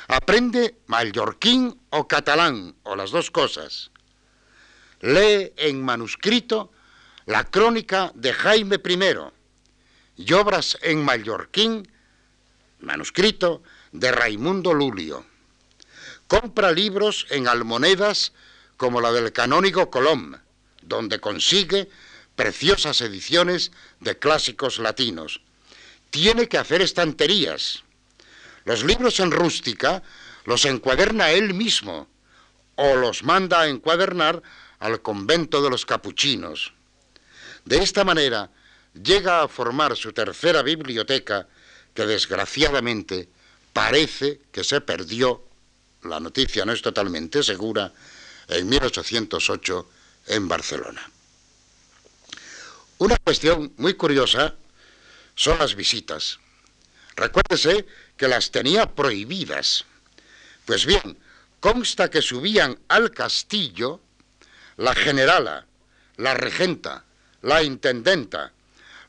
[0.08, 3.90] Aprende mallorquín o catalán, o las dos cosas
[5.00, 6.72] lee en manuscrito
[7.26, 11.88] la crónica de Jaime I y obras en mallorquín,
[12.80, 15.26] manuscrito de Raimundo Lulio.
[16.28, 18.32] Compra libros en almonedas
[18.76, 20.36] como la del canónigo Colom,
[20.82, 21.88] donde consigue
[22.34, 25.40] preciosas ediciones de clásicos latinos.
[26.10, 27.84] Tiene que hacer estanterías.
[28.64, 30.02] Los libros en rústica
[30.44, 32.08] los encuaderna él mismo
[32.76, 34.42] o los manda a encuadernar
[34.78, 36.72] al convento de los capuchinos.
[37.64, 38.50] De esta manera
[38.94, 41.48] llega a formar su tercera biblioteca
[41.94, 43.28] que desgraciadamente
[43.72, 45.44] parece que se perdió,
[46.02, 47.92] la noticia no es totalmente segura,
[48.48, 49.88] en 1808
[50.28, 51.10] en Barcelona.
[52.98, 54.54] Una cuestión muy curiosa
[55.36, 56.40] son las visitas.
[57.14, 59.84] Recuérdese que las tenía prohibidas.
[60.64, 61.16] Pues bien,
[61.60, 64.00] consta que subían al castillo
[64.76, 65.66] la generala,
[66.16, 67.04] la regenta,
[67.42, 68.52] la intendenta,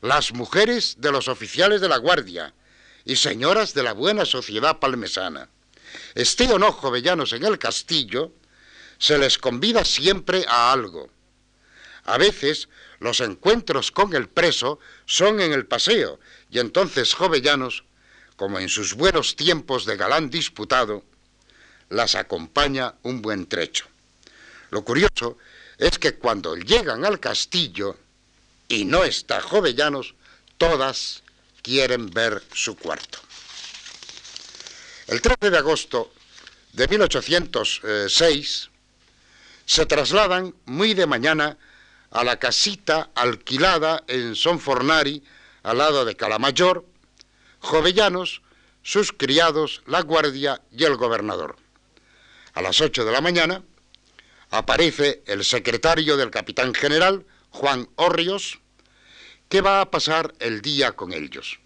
[0.00, 2.54] las mujeres de los oficiales de la Guardia
[3.04, 5.48] y señoras de la buena sociedad palmesana.
[6.14, 8.32] Esté o no jovellanos en el castillo,
[8.98, 11.10] se les convida siempre a algo.
[12.08, 16.18] A veces los encuentros con el preso son en el paseo
[16.50, 17.84] y entonces jovellanos,
[18.36, 21.04] como en sus buenos tiempos de galán disputado,
[21.90, 23.84] las acompaña un buen trecho.
[24.70, 25.36] Lo curioso
[25.76, 27.98] es que cuando llegan al castillo
[28.68, 30.14] y no está Jovellanos,
[30.56, 31.22] todas
[31.60, 33.18] quieren ver su cuarto.
[35.08, 36.10] El 13 de agosto
[36.72, 38.70] de 1806
[39.66, 41.58] se trasladan muy de mañana
[42.10, 45.22] a la casita alquilada en Sonfornari,
[45.62, 46.84] al lado de Calamayor,
[47.60, 48.42] Jovellanos,
[48.82, 51.56] sus criados, la guardia y el gobernador.
[52.54, 53.62] A las 8 de la mañana
[54.50, 58.60] aparece el secretario del capitán general, Juan Orrios,
[59.48, 61.58] que va a pasar el día con ellos.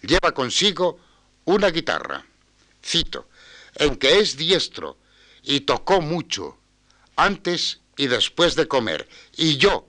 [0.00, 0.98] Lleva consigo
[1.44, 2.24] una guitarra,
[2.84, 3.28] cito,
[3.74, 4.98] en que es diestro
[5.42, 6.58] y tocó mucho
[7.16, 9.06] antes y después de comer,
[9.36, 9.86] y yo,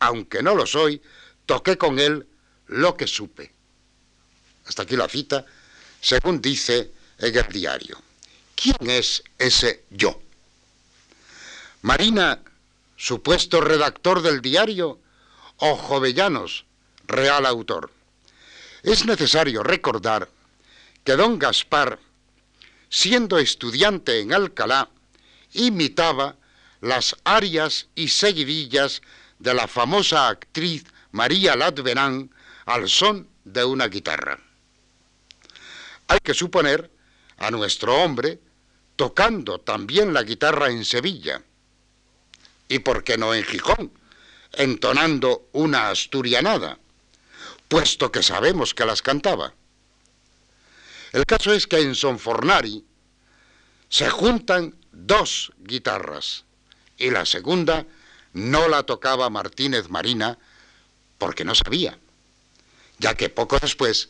[0.00, 1.00] aunque no lo soy,
[1.46, 2.26] toqué con él
[2.66, 3.52] lo que supe.
[4.66, 5.46] Hasta aquí la cita,
[6.00, 8.02] según dice en el diario.
[8.56, 10.20] ¿Quién es ese yo?
[11.82, 12.40] Marina,
[12.96, 14.98] supuesto redactor del diario,
[15.58, 16.64] o Jovellanos,
[17.06, 17.90] real autor.
[18.82, 20.28] Es necesario recordar
[21.04, 22.00] que don Gaspar,
[22.88, 24.88] siendo estudiante en Alcalá,
[25.52, 26.36] imitaba
[26.82, 29.02] las arias y seguidillas
[29.38, 32.30] de la famosa actriz María Latverán
[32.66, 34.38] al son de una guitarra.
[36.08, 36.90] Hay que suponer
[37.38, 38.40] a nuestro hombre
[38.96, 41.40] tocando también la guitarra en Sevilla,
[42.68, 43.92] y por qué no en Gijón,
[44.52, 46.78] entonando una asturianada,
[47.68, 49.54] puesto que sabemos que las cantaba.
[51.12, 52.84] El caso es que en Sonfornari
[53.88, 56.44] se juntan dos guitarras
[56.98, 57.86] y la segunda
[58.32, 60.38] no la tocaba Martínez Marina
[61.18, 61.98] porque no sabía,
[62.98, 64.08] ya que poco después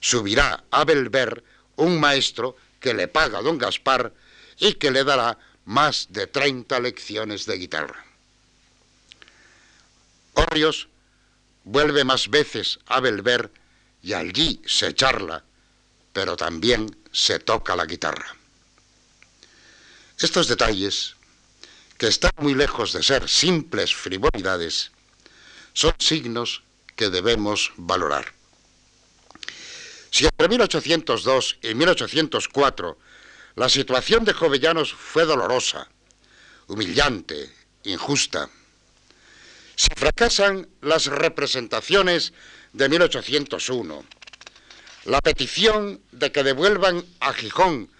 [0.00, 1.44] subirá a Belver
[1.76, 4.12] un maestro que le paga a don Gaspar
[4.58, 8.04] y que le dará más de 30 lecciones de guitarra.
[10.34, 10.88] Orrios
[11.64, 13.50] vuelve más veces a Belver
[14.02, 15.44] y allí se charla,
[16.12, 18.34] pero también se toca la guitarra.
[20.18, 21.16] Estos detalles,
[22.00, 24.90] que están muy lejos de ser simples frivolidades,
[25.74, 26.62] son signos
[26.96, 28.32] que debemos valorar.
[30.10, 32.98] Si entre 1802 y 1804
[33.56, 35.90] la situación de Jovellanos fue dolorosa,
[36.68, 38.48] humillante, injusta.
[39.76, 42.32] Si fracasan las representaciones
[42.72, 44.04] de 1801,
[45.04, 47.90] la petición de que devuelvan a Gijón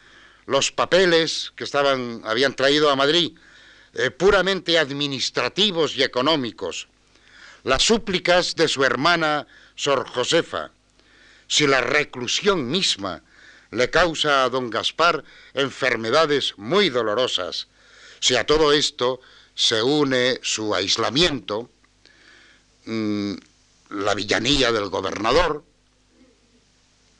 [0.46, 3.36] los papeles que estaban, habían traído a Madrid,
[3.94, 6.88] eh, puramente administrativos y económicos,
[7.64, 10.70] las súplicas de su hermana Sor Josefa,
[11.48, 13.22] si la reclusión misma
[13.70, 15.24] le causa a don Gaspar
[15.54, 17.68] enfermedades muy dolorosas.
[18.20, 19.20] Si a todo esto
[19.54, 21.70] se une su aislamiento,
[22.84, 23.34] mm,
[23.90, 25.64] la villanía del gobernador,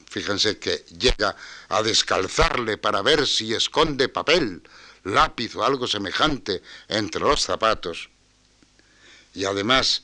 [0.08, 1.36] fíjense que llega
[1.68, 4.62] a descalzarle para ver si esconde papel,
[5.04, 8.10] lápiz o algo semejante entre los zapatos,
[9.34, 10.02] y además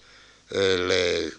[0.51, 1.33] eh, le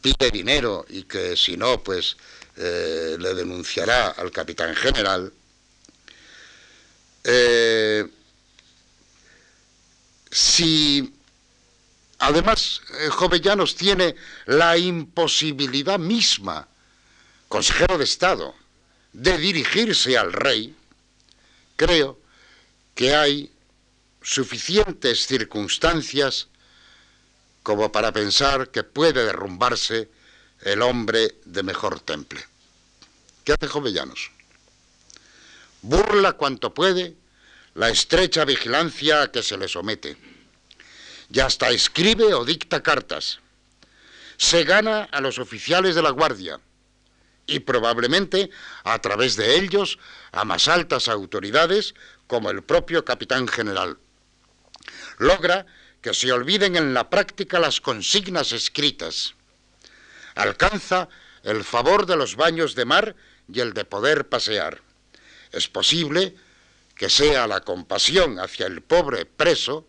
[0.00, 2.16] pide dinero y que si no, pues
[2.56, 5.32] eh, le denunciará al capitán general,
[7.24, 8.06] eh,
[10.30, 11.14] si
[12.18, 14.14] además Jovellanos tiene
[14.46, 16.66] la imposibilidad misma,
[17.48, 18.54] consejero de Estado,
[19.12, 20.74] de dirigirse al rey,
[21.76, 22.21] creo
[22.94, 23.52] que hay
[24.22, 26.48] suficientes circunstancias
[27.62, 30.08] como para pensar que puede derrumbarse
[30.60, 32.44] el hombre de mejor temple.
[33.44, 34.30] ¿Qué hace Jovellanos?
[35.82, 37.16] Burla cuanto puede
[37.74, 40.16] la estrecha vigilancia a que se le somete.
[41.32, 43.40] Y hasta escribe o dicta cartas.
[44.36, 46.60] Se gana a los oficiales de la Guardia
[47.46, 48.50] y probablemente
[48.84, 49.98] a través de ellos
[50.30, 51.94] a más altas autoridades
[52.32, 53.98] como el propio capitán general.
[55.18, 55.66] Logra
[56.00, 59.34] que se olviden en la práctica las consignas escritas
[60.34, 61.10] alcanza
[61.42, 63.14] el favor de los baños de mar
[63.52, 64.80] y el de poder pasear.
[65.50, 66.34] Es posible
[66.96, 69.86] que sea la compasión hacia el pobre preso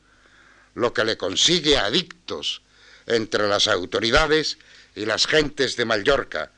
[0.76, 2.62] lo que le consigue adictos
[3.06, 4.58] entre las autoridades
[4.96, 6.52] y las gentes de Mallorca,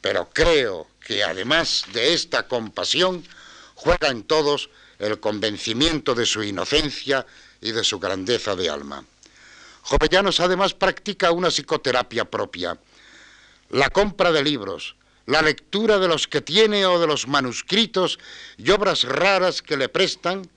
[0.00, 3.26] pero creo que además de esta compasión,
[3.74, 7.26] juega en todos el convencimiento de su inocencia
[7.60, 9.04] y de su grandeza de alma.
[9.82, 12.78] Jovellanos además practica una psicoterapia propia,
[13.70, 18.18] la compra de libros, la lectura de los que tiene o de los manuscritos
[18.56, 20.48] y obras raras que le prestan,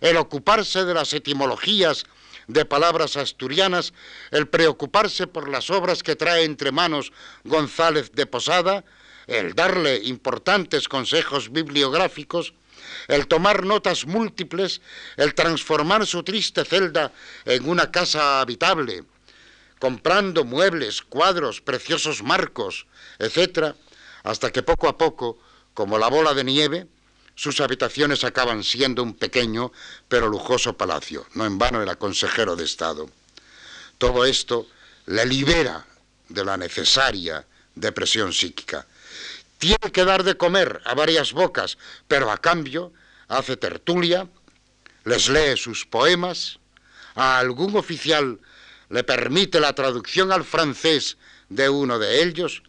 [0.00, 2.04] el ocuparse de las etimologías
[2.46, 3.92] de palabras asturianas,
[4.30, 7.12] el preocuparse por las obras que trae entre manos
[7.44, 8.84] González de Posada,
[9.26, 12.54] el darle importantes consejos bibliográficos,
[13.08, 14.80] el tomar notas múltiples,
[15.16, 17.10] el transformar su triste celda
[17.44, 19.04] en una casa habitable,
[19.78, 22.86] comprando muebles, cuadros, preciosos marcos,
[23.18, 23.74] etc.,
[24.24, 25.38] hasta que poco a poco,
[25.72, 26.86] como la bola de nieve,
[27.34, 29.72] sus habitaciones acaban siendo un pequeño
[30.08, 31.26] pero lujoso palacio.
[31.34, 33.08] No en vano era consejero de Estado.
[33.96, 34.66] Todo esto
[35.06, 35.86] le libera
[36.28, 37.46] de la necesaria
[37.76, 38.86] depresión psíquica.
[39.58, 42.92] Tiene que dar de comer a varias bocas, pero a cambio
[43.28, 44.28] hace tertulia,
[45.04, 46.58] les lee sus poemas,
[47.14, 48.40] a algún oficial
[48.90, 51.16] le permite la traducción al francés
[51.48, 52.62] de uno de ellos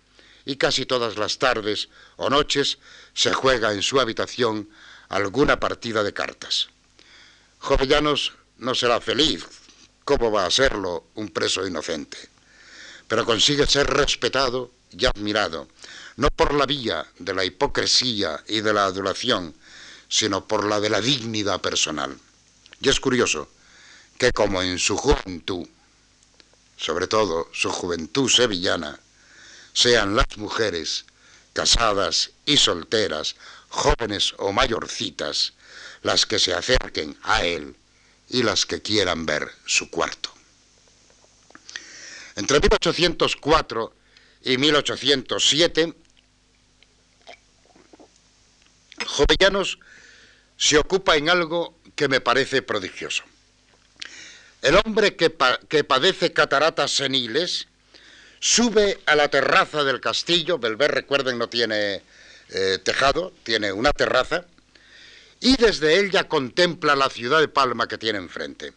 [0.45, 2.77] y casi todas las tardes o noches
[3.13, 4.69] se juega en su habitación
[5.09, 6.69] alguna partida de cartas.
[7.59, 9.45] Jovellanos no será feliz,
[10.03, 12.17] ¿cómo va a serlo un preso inocente?
[13.07, 15.67] Pero consigue ser respetado y admirado,
[16.17, 19.53] no por la vía de la hipocresía y de la adulación,
[20.09, 22.17] sino por la de la dignidad personal.
[22.81, 23.47] Y es curioso
[24.17, 25.67] que como en su juventud,
[26.75, 28.99] sobre todo su juventud sevillana,
[29.73, 31.05] sean las mujeres,
[31.53, 33.35] casadas y solteras,
[33.69, 35.53] jóvenes o mayorcitas,
[36.01, 37.75] las que se acerquen a él
[38.29, 40.33] y las que quieran ver su cuarto.
[42.35, 43.93] Entre 1804
[44.43, 45.93] y 1807,
[49.05, 49.79] Jovellanos
[50.59, 53.23] se ocupa en algo que me parece prodigioso.
[54.61, 55.35] El hombre que,
[55.67, 57.69] que padece cataratas seniles
[58.39, 62.01] Sube a la terraza del castillo, Belver, recuerden, no tiene
[62.49, 64.45] eh, tejado, tiene una terraza,
[65.41, 68.71] y desde él ya contempla la ciudad de Palma que tiene enfrente.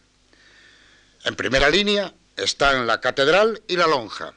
[1.23, 4.33] En primera línea están la catedral y la lonja,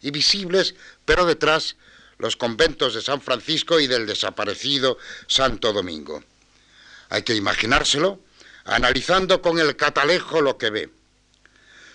[0.00, 1.76] y visibles, pero detrás,
[2.18, 4.96] los conventos de San Francisco y del desaparecido
[5.26, 6.22] Santo Domingo.
[7.08, 8.20] Hay que imaginárselo
[8.64, 10.90] analizando con el catalejo lo que ve.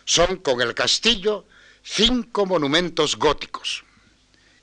[0.06, 1.46] Son con el castillo
[1.84, 3.84] cinco monumentos góticos.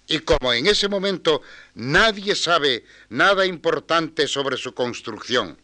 [0.07, 1.41] Y como en ese momento
[1.75, 5.57] nadie sabe nada importante sobre su construcción,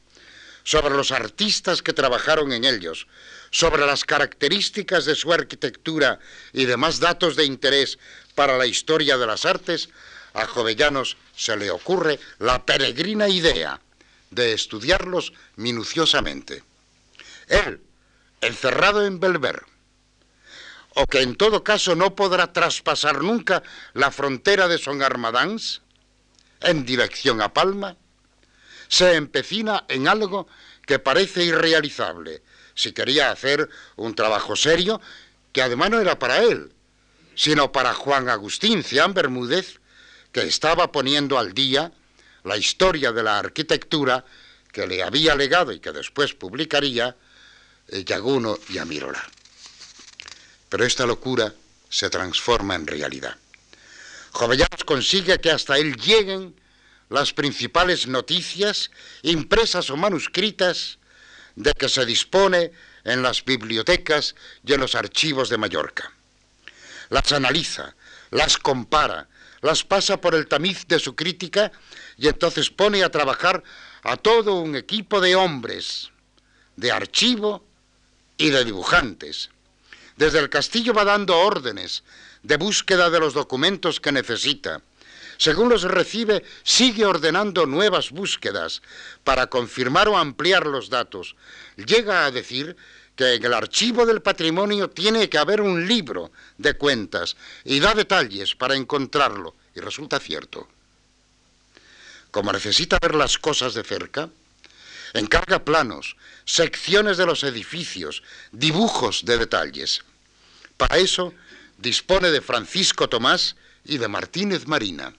[0.63, 3.09] sobre los artistas que trabajaron en ellos,
[3.51, 6.21] sobre las características de su arquitectura
[6.53, 7.99] y demás datos de interés
[8.37, 9.89] para la historia de las artes,
[10.33, 13.81] a Jovellanos se le ocurre la peregrina idea
[14.37, 16.63] de estudiarlos minuciosamente.
[17.49, 17.81] Él,
[18.41, 19.65] encerrado en Belver,
[20.95, 23.65] o que en todo caso no podrá traspasar nunca
[23.95, 25.83] la frontera de Son Armadans
[26.61, 27.97] en dirección a Palma,
[28.89, 30.47] se empecina en algo
[30.87, 32.43] que parece irrealizable,
[32.75, 35.01] si quería hacer un trabajo serio,
[35.53, 36.73] que además no era para él,
[37.35, 39.81] sino para Juan Agustín Cian Bermúdez,
[40.31, 41.93] que estaba poniendo al día
[42.47, 44.25] la historia de la arquitectura
[44.73, 47.17] que le había legado y que después publicaría
[47.89, 49.23] Yaguno y Amirola.
[50.69, 51.53] Pero esta locura
[51.89, 53.37] se transforma en realidad.
[54.31, 56.55] Jovellanos consigue que hasta él lleguen
[57.09, 58.91] las principales noticias,
[59.23, 60.99] impresas o manuscritas,
[61.55, 62.71] de que se dispone
[63.05, 64.35] en las bibliotecas
[64.65, 66.13] y en los archivos de Mallorca.
[67.09, 67.95] Las analiza,
[68.31, 69.29] las compara,
[69.63, 71.73] las pasa por el tamiz de su crítica
[72.17, 73.63] y entonces pone a trabajar
[74.03, 76.11] a todo un equipo de hombres,
[76.77, 77.65] de archivo
[78.37, 79.51] y de dibujantes,
[80.17, 82.03] desde el castillo va dando órdenes
[82.43, 84.81] de búsqueda de los documentos que necesita.
[85.37, 88.81] Según los recibe, sigue ordenando nuevas búsquedas
[89.25, 91.37] para confirmar o ampliar los datos.
[91.77, 92.77] Llega a decir
[93.15, 97.93] que en el archivo del patrimonio tiene que haber un libro de cuentas y da
[97.93, 99.55] detalles para encontrarlo.
[99.75, 100.69] Y resulta cierto.
[102.37, 104.29] Como necesita ver las cosas de cerca,
[105.15, 108.23] encarga planos, secciones de los edificios,
[108.53, 110.05] dibujos de detalles.
[110.77, 111.33] Para eso
[111.79, 113.57] dispone de Francisco Tomás
[113.87, 115.15] y de Martínez Marina.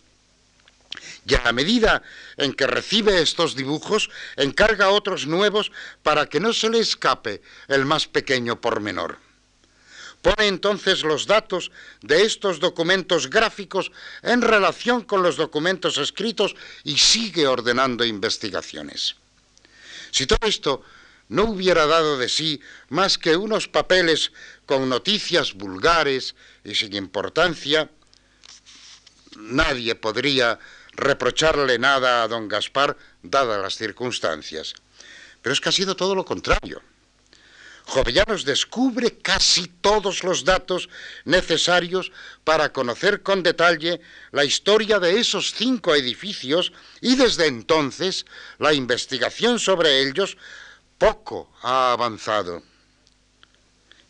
[1.25, 2.03] Y a la medida
[2.37, 5.71] en que recibe estos dibujos, encarga otros nuevos
[6.03, 9.17] para que no se le escape el más pequeño pormenor.
[10.27, 11.71] Pone entonces los datos
[12.01, 16.53] de estos documentos gráficos en relación con los documentos escritos
[16.83, 19.15] y sigue ordenando investigaciones.
[20.11, 20.83] Si todo esto
[21.29, 22.59] no hubiera dado de sí
[22.89, 24.33] más que unos papeles
[24.65, 27.89] con noticias vulgares y sin importancia,
[29.37, 30.59] nadie podría
[30.91, 34.73] reprocharle nada a don Gaspar dadas las circunstancias.
[35.41, 36.81] Pero es que ha sido todo lo contrario.
[37.87, 40.89] Jovellanos descubre casi todos los datos
[41.23, 42.11] necesarios
[42.43, 48.25] para conocer con detalle la historia de esos cinco edificios y desde entonces
[48.59, 50.37] la investigación sobre ellos
[50.97, 52.61] poco ha avanzado.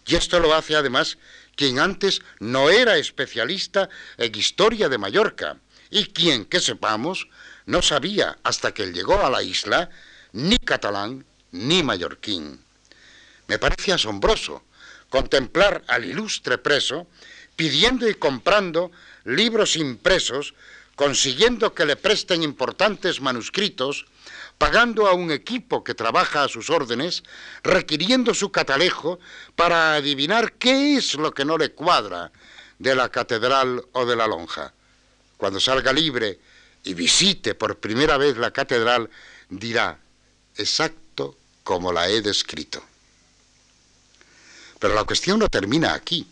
[0.07, 1.19] Y esto lo hace además
[1.55, 5.57] quien antes no era especialista en historia de Mallorca
[5.91, 7.28] y quien, que sepamos,
[7.67, 9.91] no sabía hasta que llegó a la isla
[10.34, 12.66] ni catalán ni mallorquín.
[13.47, 14.63] Me parece asombroso
[15.09, 17.07] contemplar al ilustre preso
[17.55, 18.91] pidiendo y comprando
[19.25, 20.53] libros impresos,
[20.95, 24.05] consiguiendo que le presten importantes manuscritos,
[24.57, 27.23] pagando a un equipo que trabaja a sus órdenes,
[27.63, 29.19] requiriendo su catalejo
[29.55, 32.31] para adivinar qué es lo que no le cuadra
[32.79, 34.73] de la catedral o de la lonja.
[35.37, 36.39] Cuando salga libre
[36.83, 39.09] y visite por primera vez la catedral,
[39.49, 39.99] dirá,
[40.55, 42.83] exacto como la he descrito.
[44.80, 46.25] Pero la cuestión no termina aquí.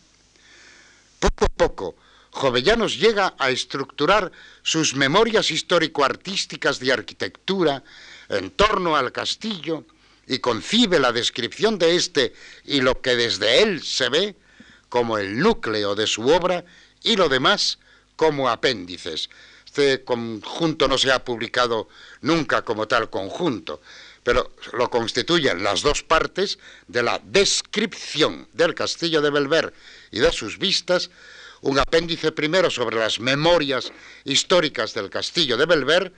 [1.20, 1.96] Poco a poco,
[2.32, 4.32] Jovellanos llega a estructurar
[4.62, 7.84] sus memorias histórico-artísticas de arquitectura
[8.30, 9.86] en torno al castillo
[10.28, 12.34] y concibe la descripción de éste
[12.66, 14.36] y lo que desde él se ve
[14.90, 16.66] como el núcleo de su obra
[17.04, 17.80] y lo demás
[18.16, 19.30] como apéndices.
[19.66, 21.90] Este conjunto no se ha publicado
[22.22, 23.82] nunca como tal conjunto,
[24.26, 26.58] pero lo constituyen las dos partes
[26.88, 29.72] de la descripción del castillo de Belver
[30.10, 31.12] y de sus vistas,
[31.62, 36.12] un apéndice primero sobre las memorias históricas del castillo de Belver,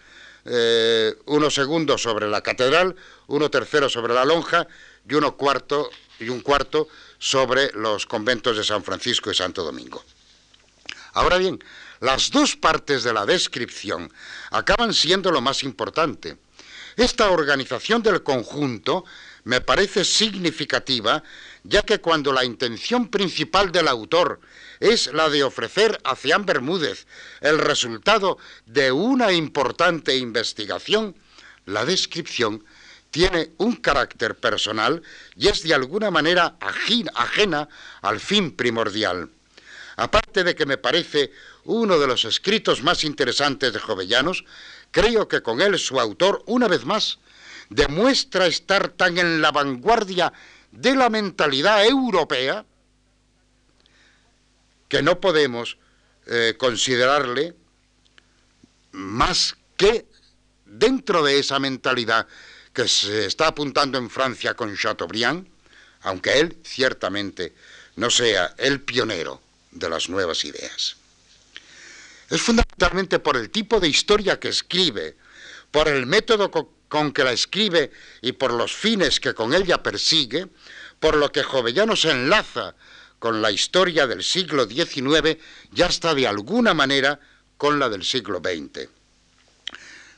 [0.45, 2.95] eh, uno segundo sobre la catedral,
[3.27, 4.65] uno tercero sobre la lonja
[5.07, 6.87] y uno cuarto y un cuarto
[7.19, 10.01] sobre los conventos de San Francisco y Santo Domingo.
[11.11, 11.61] Ahora bien,
[11.99, 14.09] las dos partes de la descripción
[14.51, 16.37] acaban siendo lo más importante.
[16.97, 19.05] Esta organización del conjunto
[19.43, 21.23] me parece significativa,
[21.63, 24.41] ya que cuando la intención principal del autor
[24.79, 27.05] es la de ofrecer a Cian Bermúdez
[27.39, 31.15] el resultado de una importante investigación,
[31.67, 32.65] la descripción
[33.11, 35.03] tiene un carácter personal
[35.35, 37.69] y es de alguna manera ajena
[38.01, 39.29] al fin primordial.
[39.97, 41.31] Aparte de que me parece
[41.63, 44.45] uno de los escritos más interesantes de Jovellanos,
[44.97, 47.19] Creo que con él su autor, una vez más,
[47.69, 50.33] demuestra estar tan en la vanguardia
[50.71, 52.65] de la mentalidad europea
[54.89, 55.77] que no podemos
[56.25, 57.53] eh, considerarle
[58.93, 60.07] más que
[60.65, 62.25] dentro de esa mentalidad
[62.73, 65.47] que se está apuntando en Francia con Chateaubriand,
[66.01, 67.53] aunque él ciertamente
[67.97, 70.97] no sea el pionero de las nuevas ideas.
[72.29, 75.15] Es fundamentalmente por el tipo de historia que escribe,
[75.71, 80.47] por el método con, que la escribe y por los fines que con ella persigue,
[80.99, 82.75] por lo que Jovellano se enlaza
[83.19, 85.37] con la historia del siglo XIX
[85.75, 87.19] y hasta de alguna manera
[87.57, 88.89] con la del siglo XX.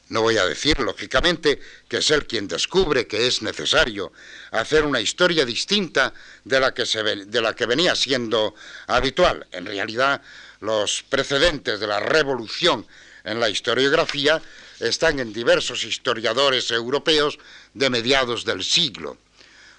[0.10, 4.12] No voy a decir, lógicamente, que es él quien descubre que es necesario
[4.52, 8.56] hacer una historia distinta de la que, se, de la que venía siendo
[8.88, 9.46] habitual.
[9.52, 10.24] En realidad,
[10.62, 12.86] los precedentes de la revolución
[13.24, 14.42] en la historiografía
[14.80, 17.38] están en diversos historiadores europeos
[17.74, 19.18] de mediados del siglo.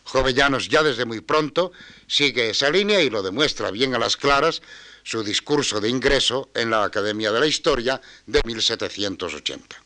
[0.04, 1.72] Jovellanos ya desde muy pronto
[2.06, 4.62] sigue esa línea y lo demuestra bien a las claras
[5.02, 9.76] su discurso de ingreso en la Academia de la Historia de 1780.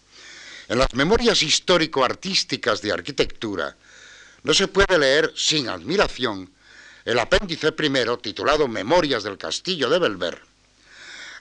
[0.68, 3.76] En las memorias histórico-artísticas de arquitectura
[4.42, 6.50] no se puede leer sin admiración
[7.04, 10.40] el apéndice primero titulado Memorias del Castillo de Belver,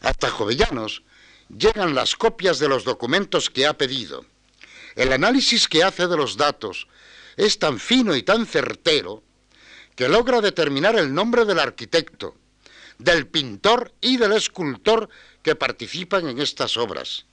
[0.04, 1.02] hasta Jovellanos
[1.50, 4.26] llegan las copias de los documentos que ha pedido.
[4.96, 6.88] El análisis que hace de los datos
[7.38, 9.24] es tan fino y tan certero
[9.96, 12.36] que logra determinar el nombre del arquitecto,
[13.00, 15.10] del pintor y del escultor
[15.42, 17.26] que participan en estas obras.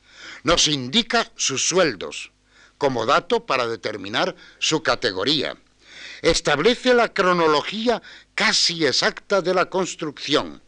[0.44, 2.30] Nos indica sus sueldos
[2.78, 5.56] como dato para determinar su categoría.
[6.22, 8.00] Establece la cronología
[8.34, 10.62] casi exacta de la construcción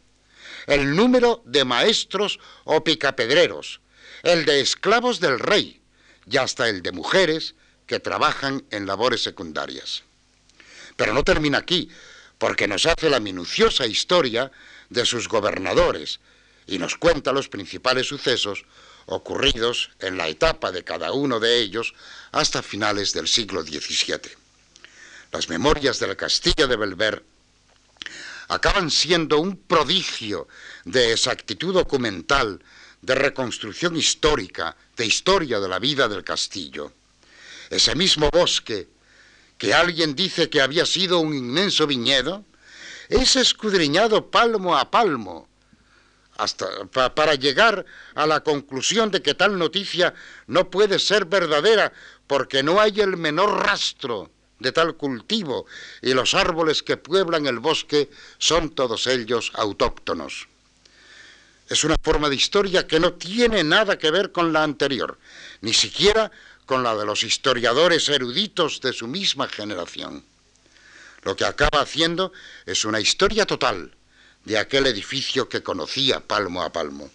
[0.67, 3.81] el número de maestros o picapedreros,
[4.23, 5.81] el de esclavos del rey
[6.31, 7.55] y hasta el de mujeres
[7.87, 10.05] que trabajan en labores secundarias.
[10.97, 11.89] Pero no termina aquí,
[12.39, 14.51] porque nos hace la minuciosa historia
[14.91, 16.21] de sus gobernadores
[16.67, 18.65] y nos cuenta los principales sucesos
[19.07, 21.95] ocurridos en la etapa de cada uno de ellos
[22.31, 24.37] hasta finales del siglo XVII.
[25.33, 27.25] Las memorias del castillo de Belver
[28.53, 30.47] acaban siendo un prodigio
[30.85, 32.63] de exactitud documental,
[33.01, 36.93] de reconstrucción histórica, de historia de la vida del castillo.
[37.71, 38.89] Ese mismo bosque
[39.57, 42.45] que alguien dice que había sido un inmenso viñedo,
[43.09, 45.49] es escudriñado palmo a palmo
[46.37, 47.85] hasta para llegar
[48.15, 50.15] a la conclusión de que tal noticia
[50.47, 51.93] no puede ser verdadera
[52.27, 54.31] porque no hay el menor rastro
[54.63, 55.67] de tal cultivo
[56.01, 58.09] y los árboles que pueblan el bosque
[58.39, 60.49] son todos ellos autóctonos.
[61.69, 65.19] Es una forma de historia que no tiene nada que ver con la anterior,
[65.61, 66.31] ni siquiera
[66.67, 70.25] con la de los historiadores eruditos de su misma generación.
[71.23, 72.33] Lo que acaba haciendo
[72.67, 73.95] es una historia total
[74.45, 77.11] de aquel edificio que conocía palmo a palmo.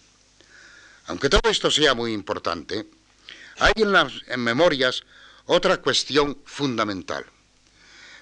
[1.06, 2.86] Aunque todo esto sea muy importante,
[3.58, 5.04] hay en las memorias
[5.46, 7.24] otra cuestión fundamental.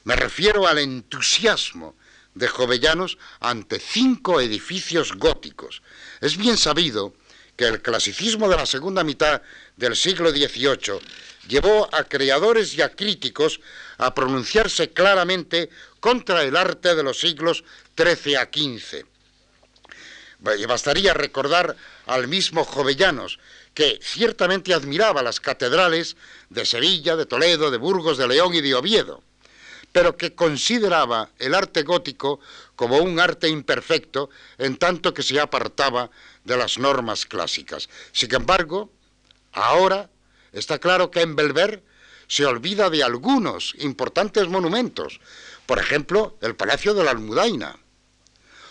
[0.06, 1.96] Me refiero al entusiasmo
[2.32, 5.82] de Jovellanos ante cinco edificios góticos.
[6.20, 7.12] Es bien sabido
[7.56, 9.42] que el clasicismo de la segunda mitad
[9.76, 11.00] del siglo XVIII
[11.48, 13.58] llevó a creadores y a críticos
[13.98, 17.64] a pronunciarse claramente contra el arte de los siglos
[17.96, 19.04] XIII a XV.
[20.68, 21.74] Bastaría recordar
[22.06, 23.40] al mismo Jovellanos,
[23.74, 26.16] que ciertamente admiraba las catedrales
[26.48, 29.24] de Sevilla, de Toledo, de Burgos, de León y de Oviedo,
[29.96, 32.38] pero que consideraba el arte gótico
[32.76, 34.28] como un arte imperfecto
[34.58, 36.10] en tanto que se apartaba
[36.44, 37.88] de las normas clásicas.
[38.12, 38.92] Sin embargo,
[39.52, 40.10] ahora
[40.52, 41.82] está claro que en Belver
[42.26, 45.18] se olvida de algunos importantes monumentos,
[45.64, 47.78] por ejemplo, el Palacio de la Almudaina,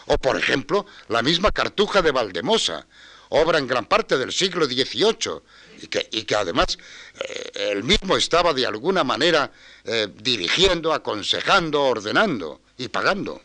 [0.06, 2.86] o por ejemplo, la misma Cartuja de Valdemosa,
[3.30, 5.42] obra en gran parte del siglo XVIII,
[5.82, 6.78] y que, además
[7.20, 9.52] eh, él mismo estaba de alguna manera
[9.84, 13.42] eh, dirigiendo, aconsejando, ordenando y pagando.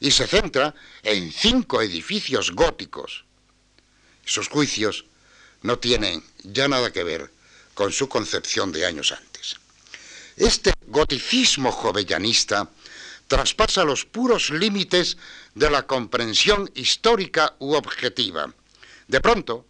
[0.00, 3.24] Y se centra en cinco edificios góticos.
[4.24, 5.04] Sus juicios
[5.62, 7.30] no tienen ya nada que ver
[7.74, 9.56] con su concepción de años antes.
[10.36, 12.68] Este goticismo jovellanista
[13.26, 15.16] traspasa los puros límites
[15.54, 18.52] de la comprensión histórica u objetiva.
[19.08, 19.64] De pronto,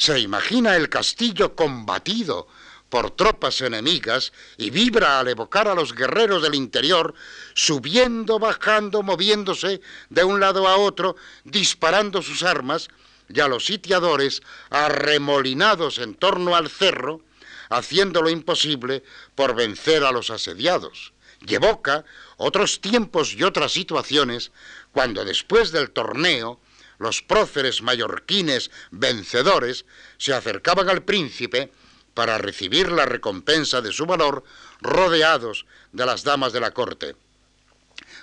[0.00, 2.48] se imagina el castillo combatido
[2.88, 7.12] por tropas enemigas y vibra al evocar a los guerreros del interior,
[7.52, 12.88] subiendo, bajando, moviéndose de un lado a otro, disparando sus armas,
[13.28, 14.40] y a los sitiadores
[14.70, 17.20] arremolinados en torno al cerro,
[17.68, 21.12] haciendo lo imposible por vencer a los asediados.
[21.46, 22.06] Y evoca
[22.38, 24.50] otros tiempos y otras situaciones
[24.92, 26.58] cuando después del torneo
[27.00, 29.86] los próceres mallorquines vencedores
[30.18, 31.72] se acercaban al príncipe
[32.12, 34.44] para recibir la recompensa de su valor
[34.82, 37.16] rodeados de las damas de la corte.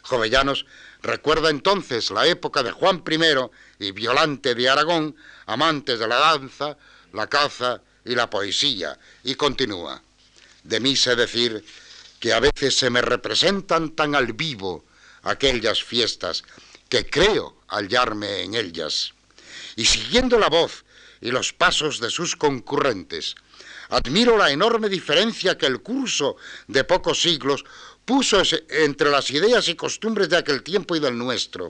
[0.04, 0.68] Jovellanos
[1.02, 5.16] recuerda entonces la época de Juan I y Violante de Aragón,
[5.48, 6.78] amantes de la danza,
[7.14, 10.04] la caza y la poesía, y continúa.
[10.64, 11.66] De mí sé decir
[12.20, 14.86] que a veces se me representan tan al vivo
[15.24, 16.44] aquellas fiestas
[16.90, 19.14] que creo hallarme en ellas.
[19.76, 20.86] Y siguiendo la voz
[21.22, 23.36] y los pasos de sus concurrentes,
[23.90, 27.64] admiro la enorme diferencia que el curso de pocos siglos
[28.06, 31.70] puso entre las ideas y costumbres de aquel tiempo y del nuestro.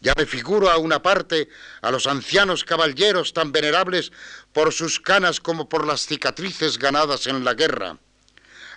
[0.00, 1.48] Ya me figuro a una parte
[1.80, 4.12] a los ancianos caballeros tan venerables
[4.52, 7.98] por sus canas como por las cicatrices ganadas en la guerra,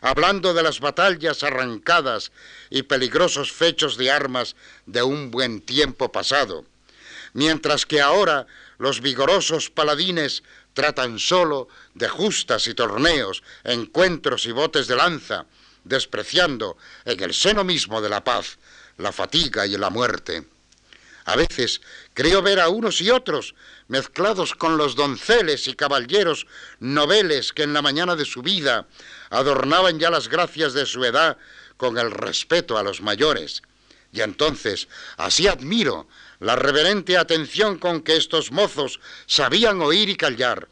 [0.01, 2.31] hablando de las batallas arrancadas
[2.69, 6.65] y peligrosos fechos de armas de un buen tiempo pasado,
[7.33, 10.43] mientras que ahora los vigorosos paladines
[10.73, 15.45] tratan solo de justas y torneos, encuentros y botes de lanza,
[15.83, 18.57] despreciando en el seno mismo de la paz
[18.97, 20.45] la fatiga y la muerte.
[21.27, 21.81] A veces
[22.13, 23.53] creo ver a unos y otros
[23.89, 26.47] mezclados con los donceles y caballeros
[26.79, 28.87] noveles que en la mañana de su vida
[29.29, 31.37] adornaban ya las gracias de su edad
[31.75, 33.61] con el respeto a los mayores.
[34.13, 36.07] Y entonces así admiro
[36.39, 40.69] la reverente atención con que estos mozos sabían oír y callar,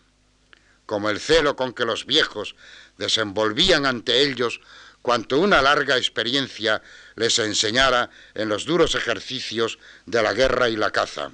[0.86, 2.56] como el celo con que los viejos
[2.98, 4.62] desenvolvían ante ellos
[5.06, 6.82] cuanto una larga experiencia
[7.16, 9.78] les enseñara en los duros ejercicios
[10.08, 11.30] de la guerra y la caza.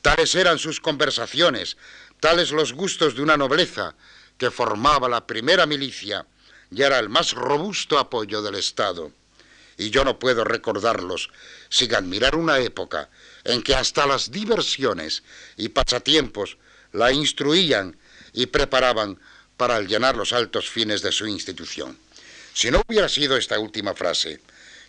[0.00, 1.76] Tales eran sus conversaciones,
[2.20, 3.94] tales los gustos de una nobleza
[4.38, 6.24] que formaba la primera milicia
[6.70, 9.12] y era el más robusto apoyo del Estado.
[9.76, 11.28] y yo no puedo recordarlos
[11.68, 13.10] sin admirar una época
[13.44, 15.22] en que hasta las diversiones
[15.58, 16.56] y pasatiempos
[16.92, 17.96] la instruían
[18.32, 19.20] y preparaban
[19.58, 22.07] para llenar los altos fines de su institución.
[22.58, 24.40] Si no hubiera sido esta última frase,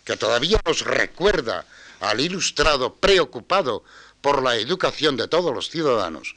[0.04, 1.64] que todavía nos recuerda
[2.00, 3.84] al ilustrado preocupado
[4.20, 6.34] por la educación de todos los ciudadanos,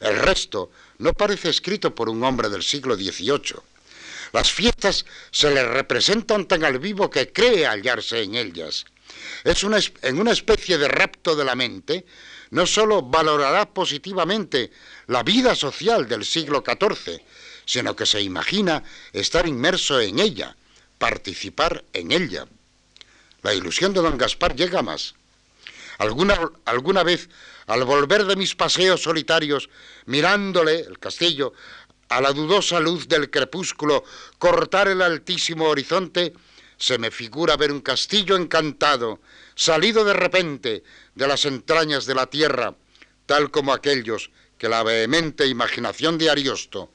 [0.00, 3.60] el resto no parece escrito por un hombre del siglo XVIII.
[4.32, 8.86] Las fiestas se le representan tan al vivo que cree hallarse en ellas.
[9.44, 12.06] Es una, en una especie de rapto de la mente,
[12.52, 14.72] no sólo valorará positivamente
[15.08, 17.20] la vida social del siglo XIV,
[17.66, 20.56] sino que se imagina estar inmerso en ella,
[21.00, 22.46] participar en ella.
[23.42, 25.14] La ilusión de don Gaspar llega más.
[25.98, 27.30] Alguna, alguna vez,
[27.66, 29.70] al volver de mis paseos solitarios,
[30.04, 31.54] mirándole, el castillo,
[32.10, 34.04] a la dudosa luz del crepúsculo
[34.38, 36.34] cortar el altísimo horizonte,
[36.76, 39.20] se me figura ver un castillo encantado,
[39.54, 40.82] salido de repente
[41.14, 42.74] de las entrañas de la tierra,
[43.24, 46.90] tal como aquellos que la vehemente imaginación de Ariosto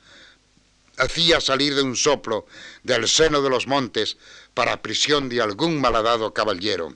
[0.97, 2.45] hacía salir de un soplo
[2.83, 4.17] del seno de los montes
[4.53, 6.95] para prisión de algún malhadado caballero.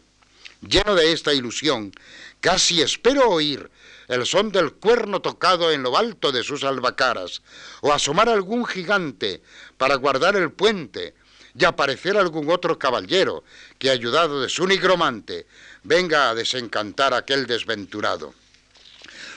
[0.61, 1.93] Lleno de esta ilusión,
[2.41, 3.69] casi espero oír
[4.09, 7.43] el son del cuerno tocado en lo alto de sus albacaras,
[7.81, 9.41] o asomar algún gigante
[9.77, 11.13] para guardar el puente,
[11.57, 13.43] y aparecer algún otro caballero
[13.77, 15.45] que, ayudado de su nigromante,
[15.83, 18.33] venga a desencantar a aquel desventurado.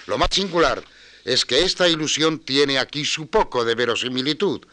[0.06, 0.82] Lo más singular
[1.25, 4.66] es que esta ilusión tiene aquí su poco de verosimilitud,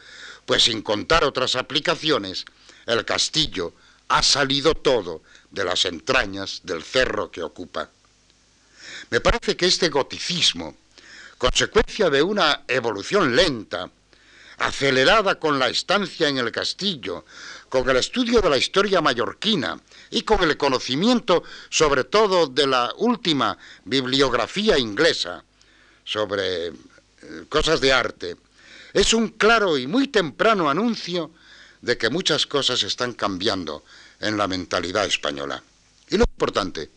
[0.45, 2.45] pues sin contar otras aplicaciones,
[2.85, 3.73] el castillo
[4.07, 5.21] ha salido todo
[5.51, 7.89] de las entrañas del cerro que ocupa.
[9.11, 10.75] Me parece que este goticismo,
[11.37, 13.91] consecuencia de una evolución lenta,
[14.57, 17.25] acelerada con la estancia en el castillo,
[17.69, 19.79] con el estudio de la historia mallorquina
[20.09, 25.45] y con el conocimiento sobre todo de la última bibliografía inglesa
[26.09, 26.73] sobre eh,
[27.49, 28.35] cosas de arte,
[28.93, 31.31] es un claro y muy temprano anuncio
[31.81, 33.85] de que muchas cosas están cambiando
[34.19, 35.61] en la mentalidad española.
[36.09, 36.89] Y lo importante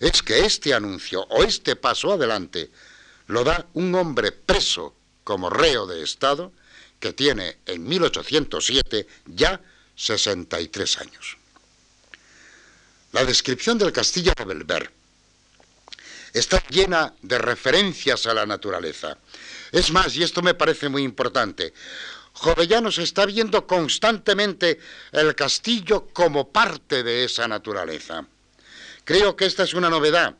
[0.00, 2.70] es que este anuncio o este paso adelante
[3.26, 4.94] lo da un hombre preso
[5.24, 6.50] como reo de Estado
[6.98, 9.60] que tiene en 1807 ya
[9.94, 11.36] 63 años.
[13.12, 14.97] La descripción del castillo de Belver
[16.38, 19.18] está llena de referencias a la naturaleza.
[19.72, 21.72] Es más, y esto me parece muy importante,
[22.32, 24.78] Jovellanos está viendo constantemente
[25.10, 28.24] el castillo como parte de esa naturaleza.
[29.04, 30.36] Creo que esta es una novedad,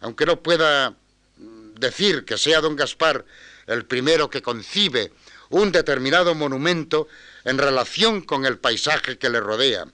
[0.00, 0.94] aunque no pueda
[1.36, 3.24] decir que sea don Gaspar
[3.66, 5.12] el primero que concibe
[5.48, 7.08] un determinado monumento
[7.44, 9.86] en relación con el paisaje que le rodea,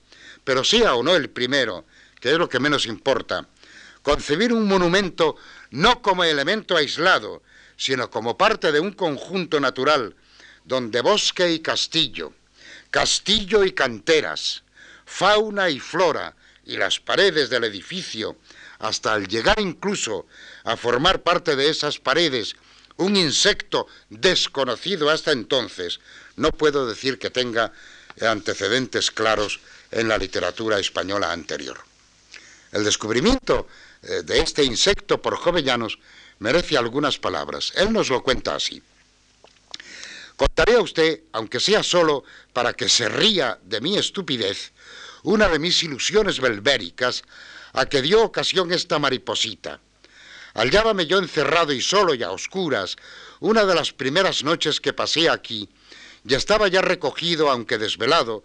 [0.44, 1.86] pero sea o no el primero,
[2.20, 3.48] que es lo que menos importa,
[4.06, 5.34] concebir un monumento
[5.72, 7.42] no como elemento aislado,
[7.76, 10.14] sino como parte de un conjunto natural,
[10.64, 12.32] donde bosque y castillo,
[12.92, 14.62] castillo y canteras,
[15.04, 18.36] fauna y flora, y las paredes del edificio,
[18.78, 20.26] hasta al llegar incluso
[20.62, 22.54] a formar parte de esas paredes
[22.98, 25.98] un insecto desconocido hasta entonces,
[26.36, 27.72] no puedo decir que tenga
[28.20, 29.58] antecedentes claros
[29.90, 31.80] en la literatura española anterior.
[32.70, 33.66] El descubrimiento
[34.02, 35.98] eh, de este insecto por Jovellanos
[36.38, 37.72] merece algunas palabras.
[37.76, 38.82] Él nos lo cuenta así.
[40.36, 44.72] Contaré a usted, aunque sea solo para que se ría de mi estupidez,
[45.22, 47.22] una de mis ilusiones belbéricas
[47.72, 49.80] a que dio ocasión esta mariposita.
[50.54, 52.96] Hallábame yo encerrado y solo y a oscuras
[53.40, 55.68] una de las primeras noches que pasé aquí,
[56.26, 58.42] y estaba ya recogido, aunque desvelado,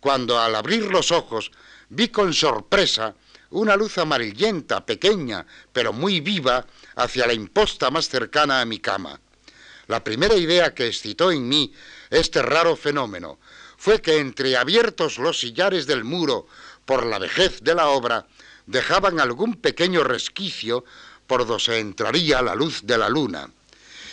[0.00, 1.52] cuando al abrir los ojos
[1.88, 3.14] vi con sorpresa
[3.52, 9.20] una luz amarillenta, pequeña, pero muy viva, hacia la imposta más cercana a mi cama.
[9.86, 11.72] La primera idea que excitó en mí
[12.10, 13.38] este raro fenómeno
[13.76, 16.46] fue que entreabiertos los sillares del muro
[16.84, 18.26] por la vejez de la obra
[18.66, 20.84] dejaban algún pequeño resquicio
[21.26, 23.50] por donde entraría la luz de la luna.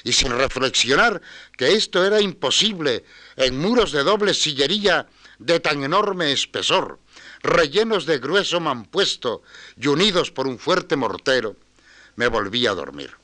[0.04, 1.22] Y sin reflexionar
[1.58, 3.04] que esto era imposible
[3.36, 7.00] en muros de doble sillería de tan enorme espesor,
[7.42, 9.42] rellenos de grueso mampuesto
[9.78, 11.56] y unidos por un fuerte mortero,
[12.16, 13.16] me volví a dormir.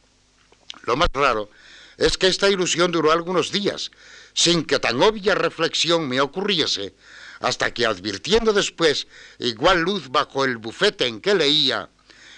[0.83, 1.49] Lo más raro
[1.97, 3.91] es que esta ilusión duró algunos días,
[4.33, 6.93] sin que tan obvia reflexión me ocurriese,
[7.39, 9.07] hasta que advirtiendo después
[9.39, 11.89] igual luz bajo el bufete en que leía,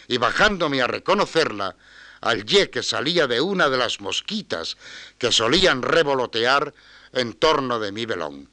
[0.08, 1.76] y bajándome a reconocerla,
[2.22, 4.78] hallé que salía de una de las mosquitas
[5.18, 6.74] que solían revolotear
[7.14, 8.50] en torno de mi velón.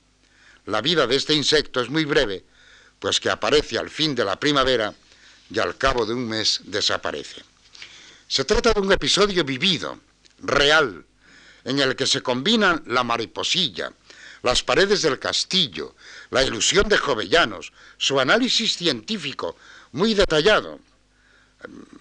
[0.66, 2.44] La vida de este insecto es muy breve,
[3.05, 4.94] pues que aparece al fin de la primavera
[5.50, 7.42] y al cabo de un mes desaparece.
[8.26, 10.00] Se trata de un episodio vivido,
[10.38, 11.05] real,
[11.64, 13.92] en el que se combinan la mariposilla,
[14.42, 15.94] las paredes del castillo,
[16.30, 19.55] la ilusión de Jovellanos, su análisis científico
[19.92, 20.80] muy detallado.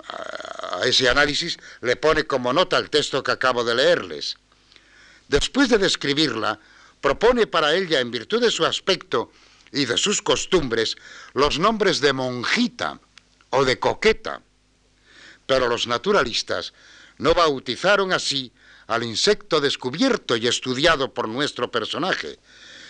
[0.07, 4.37] A ese análisis le pone como nota el texto que acabo de leerles.
[5.27, 6.57] Después de describirla,
[7.01, 9.33] propone para ella, en virtud de su aspecto
[9.73, 10.95] y de sus costumbres,
[11.33, 12.99] los nombres de monjita
[13.49, 14.41] o de coqueta.
[15.47, 16.73] Pero los naturalistas
[17.17, 18.53] no bautizaron así
[18.87, 22.39] al insecto descubierto y estudiado por nuestro personaje,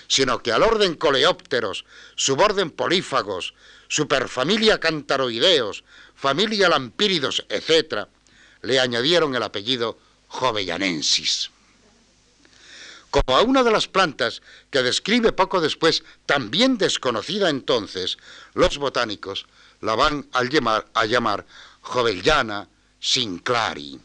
[0.08, 3.54] sino que al orden coleópteros, suborden polífagos,
[3.88, 5.84] superfamilia cantaroideos,
[6.16, 8.08] familia lampíridos, etc.,
[8.62, 11.52] le añadieron el apellido jovellanensis.
[13.14, 14.42] Como a una de las plantas
[14.72, 18.18] que describe poco después, también desconocida entonces,
[18.56, 19.46] los botánicos
[19.82, 21.46] la van a llamar, a llamar
[21.82, 22.68] Jovellana
[23.00, 24.02] sinclari.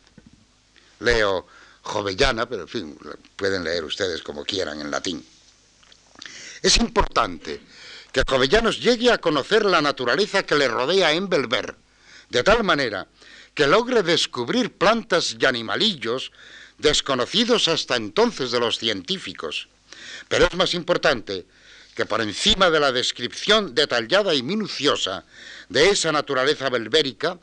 [1.00, 1.46] Leo
[1.80, 2.98] Jovellana, pero en fin,
[3.34, 5.24] pueden leer ustedes como quieran en latín.
[6.60, 7.62] Es importante
[8.12, 11.74] que Jovellanos llegue a conocer la naturaleza que le rodea en Belver,
[12.28, 13.06] de tal manera
[13.54, 16.30] que logre descubrir plantas y animalillos
[16.78, 19.68] desconocidos hasta entonces de los científicos.
[20.28, 21.46] Pero es más importante
[21.94, 25.24] que por encima de la descripción detallada y minuciosa
[25.68, 27.38] de esa naturaleza belbérica,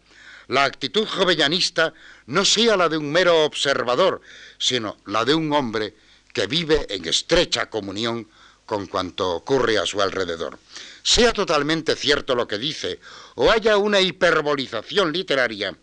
[0.48, 1.94] la actitud jovellanista
[2.28, 4.22] no sea la de un mero observador,
[4.58, 5.94] sino la de un hombre
[6.32, 8.28] que vive en estrecha comunión
[8.66, 10.58] con cuanto ocurre a su alrededor.
[11.04, 13.00] Sea totalmente cierto lo que dice,
[13.36, 15.76] o haya una hiperbolización literaria,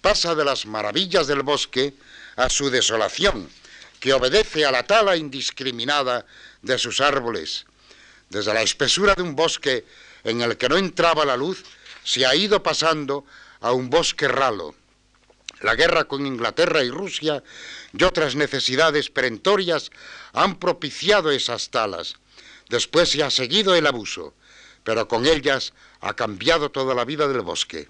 [0.00, 1.94] pasa de las maravillas del bosque
[2.38, 3.50] a su desolación,
[3.98, 6.24] que obedece a la tala indiscriminada
[6.62, 7.66] de sus árboles.
[8.30, 9.84] Desde la espesura de un bosque
[10.22, 11.64] en el que no entraba la luz,
[12.04, 13.26] se ha ido pasando
[13.60, 14.76] a un bosque ralo.
[15.62, 17.42] La guerra con Inglaterra y Rusia
[17.92, 19.90] y otras necesidades perentorias
[20.32, 22.14] han propiciado esas talas.
[22.68, 24.32] Después se ha seguido el abuso,
[24.84, 27.88] pero con ellas ha cambiado toda la vida del bosque.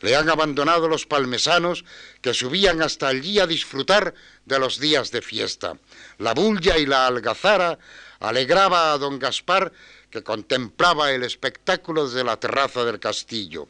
[0.00, 1.84] Le han abandonado los palmesanos
[2.20, 4.14] que subían hasta allí a disfrutar
[4.46, 5.76] de los días de fiesta.
[6.18, 7.78] La bulla y la algazara
[8.18, 9.72] alegraba a don Gaspar
[10.10, 13.68] que contemplaba el espectáculo desde la terraza del castillo.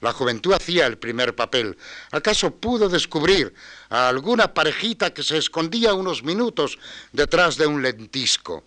[0.00, 1.76] La juventud hacía el primer papel.
[2.10, 3.52] ¿Acaso pudo descubrir
[3.90, 6.78] a alguna parejita que se escondía unos minutos
[7.12, 8.64] detrás de un lentisco?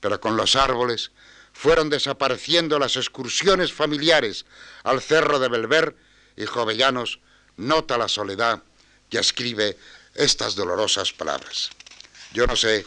[0.00, 1.10] Pero con los árboles
[1.52, 4.46] fueron desapareciendo las excursiones familiares
[4.84, 5.96] al cerro de Belver
[6.36, 7.20] y Jovellanos
[7.56, 8.62] nota la soledad
[9.10, 9.76] y escribe
[10.14, 11.70] estas dolorosas palabras.
[12.32, 12.86] Yo no sé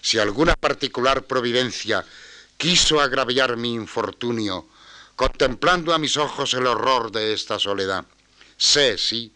[0.00, 2.04] si alguna particular providencia
[2.56, 4.68] quiso agraviar mi infortunio
[5.16, 8.04] contemplando a mis ojos el horror de esta soledad.
[8.56, 9.32] Sé, sí,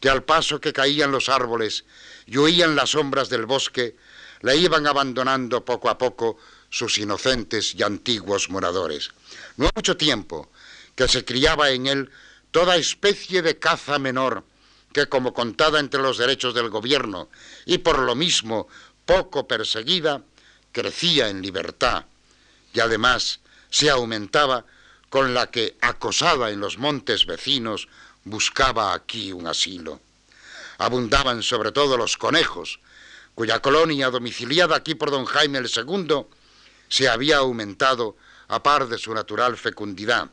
[0.00, 1.84] que al paso que caían los árboles
[2.26, 3.96] y huían las sombras del bosque,
[4.42, 6.38] le iban abandonando poco a poco
[6.68, 9.10] sus inocentes y antiguos moradores.
[9.56, 10.50] No mucho tiempo
[10.94, 12.10] que se criaba en él
[12.54, 14.44] toda especie de caza menor,
[14.92, 17.28] que como contada entre los derechos del gobierno
[17.66, 18.68] y por lo mismo
[19.04, 20.22] poco perseguida,
[20.70, 22.04] crecía en libertad
[22.72, 23.40] y además
[23.70, 24.64] se aumentaba
[25.10, 27.88] con la que, acosada en los montes vecinos,
[28.22, 30.00] buscaba aquí un asilo.
[30.78, 32.78] Abundaban sobre todo los conejos,
[33.34, 36.24] cuya colonia domiciliada aquí por don Jaime el II
[36.88, 40.30] se había aumentado a par de su natural fecundidad.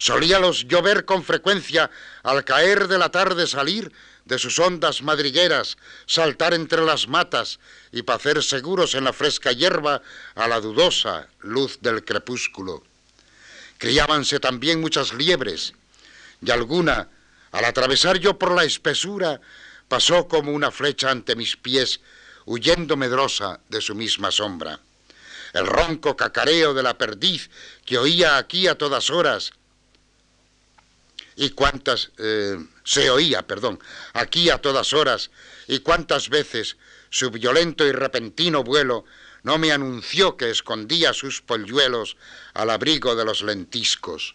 [0.00, 1.90] Solíalos llover con frecuencia
[2.22, 3.92] al caer de la tarde salir
[4.24, 5.76] de sus hondas madrigueras,
[6.06, 7.60] saltar entre las matas
[7.92, 10.00] y pacer seguros en la fresca hierba
[10.34, 12.82] a la dudosa luz del crepúsculo.
[13.76, 15.74] Criábanse también muchas liebres,
[16.40, 17.08] y alguna,
[17.52, 19.38] al atravesar yo por la espesura,
[19.86, 22.00] pasó como una flecha ante mis pies,
[22.46, 24.80] huyendo medrosa de su misma sombra.
[25.52, 27.50] El ronco cacareo de la perdiz
[27.84, 29.52] que oía aquí a todas horas,
[31.36, 33.78] y cuántas, eh, se oía, perdón,
[34.12, 35.30] aquí a todas horas,
[35.68, 36.76] y cuántas veces
[37.10, 39.04] su violento y repentino vuelo
[39.42, 42.16] no me anunció que escondía sus polluelos
[42.54, 44.34] al abrigo de los lentiscos.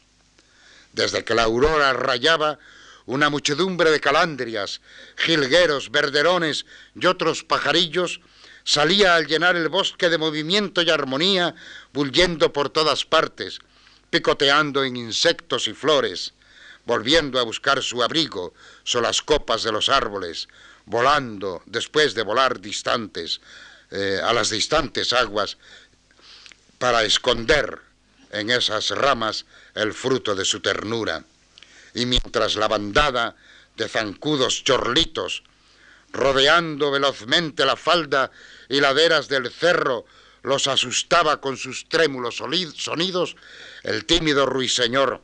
[0.93, 2.60] Desde que la aurora rayaba,
[3.06, 4.82] una muchedumbre de calandrias,
[5.18, 6.66] jilgueros, verderones
[7.00, 8.20] y otros pajarillos
[8.64, 11.54] salía al llenar el bosque de movimiento y armonía,
[11.93, 13.60] bulliendo por todas partes,
[14.10, 16.34] picoteando en insectos y flores,
[16.86, 20.48] volviendo a buscar su abrigo son las copas de los árboles,
[20.86, 23.42] volando después de volar distantes,
[23.92, 25.58] eh, a las distantes aguas
[26.78, 27.80] para esconder
[28.32, 31.24] en esas ramas el fruto de su ternura.
[31.94, 33.36] Y mientras la bandada
[33.78, 35.44] de zancudos chorlitos,
[36.12, 38.32] rodeando velozmente la falda
[38.70, 40.06] y laderas del cerro,
[40.44, 43.36] los asustaba con sus trémulos sonidos,
[43.84, 45.24] el tímido ruiseñor,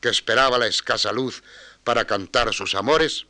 [0.00, 1.42] que esperaba la escasa luz
[1.84, 3.26] para cantar sus amores,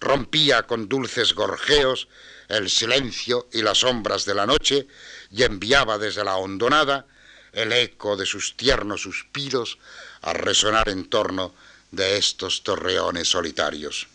[0.00, 2.08] rompía con dulces gorjeos
[2.48, 4.86] el silencio y las sombras de la noche
[5.30, 7.06] y enviaba desde la hondonada
[7.52, 9.78] el eco de sus tiernos suspiros
[10.22, 11.54] a resonar en torno
[11.90, 14.08] de estos torreones solitarios.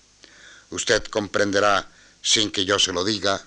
[0.70, 1.88] Usted comprenderá,
[2.22, 3.42] sin que yo se lo diga,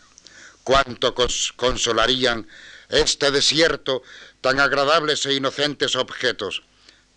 [0.65, 1.15] cuánto
[1.57, 2.49] consolarían
[2.89, 4.03] este desierto
[4.41, 6.63] tan agradables e inocentes objetos,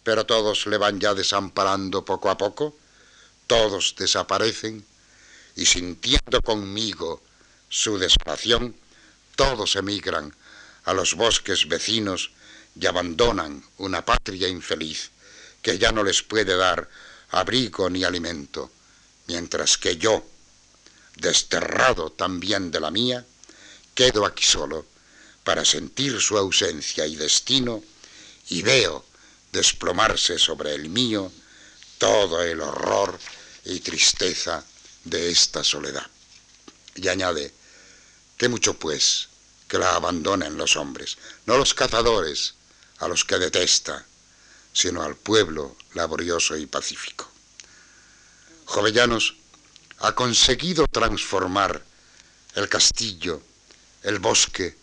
[0.05, 2.77] pero todos le van ya desamparando poco a poco,
[3.47, 4.85] todos desaparecen,
[5.55, 7.23] y sintiendo conmigo
[7.69, 8.75] su desolación,
[9.35, 10.31] todos emigran
[10.83, 12.29] a los bosques vecinos
[12.79, 15.09] y abandonan una patria infeliz
[15.63, 16.87] que ya no les puede dar
[17.31, 18.69] abrigo ni alimento,
[19.25, 20.23] mientras que yo,
[21.15, 23.25] desterrado también de la mía,
[23.95, 24.85] quedo aquí solo
[25.43, 27.83] para sentir su ausencia y destino
[28.49, 29.03] y veo
[29.55, 31.31] desplomarse sobre el mío
[31.97, 33.17] todo el horror
[33.63, 34.63] y tristeza
[35.05, 36.05] de esta soledad.
[36.95, 37.53] Y añade,
[38.37, 39.29] que mucho pues
[39.67, 42.53] que la abandonen los hombres, no los cazadores,
[42.99, 44.05] a los que detesta,
[44.71, 47.29] sino al pueblo laborioso y pacífico.
[48.65, 49.35] Jovellanos
[49.99, 51.83] ha conseguido transformar
[52.55, 53.41] el castillo,
[54.03, 54.77] el bosque,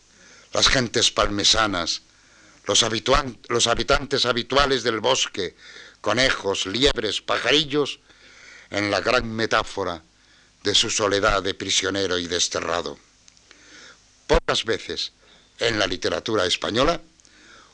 [0.52, 2.02] las gentes palmesanas,
[2.64, 5.56] los, habitantes habituales del bosque,
[6.00, 8.00] conejos, liebres, pajarillos,
[8.70, 10.02] en la gran metáfora
[10.62, 12.98] de su soledad de prisionero y desterrado.
[14.26, 15.12] Pocas veces
[15.58, 17.00] en la literatura española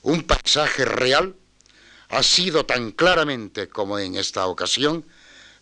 [0.02, 1.36] un paisaje real
[2.08, 5.04] ha sido tan claramente como en esta ocasión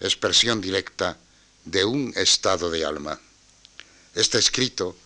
[0.01, 1.19] expresión directa
[1.65, 3.19] de un estado de alma.
[4.15, 4.97] Este escrito,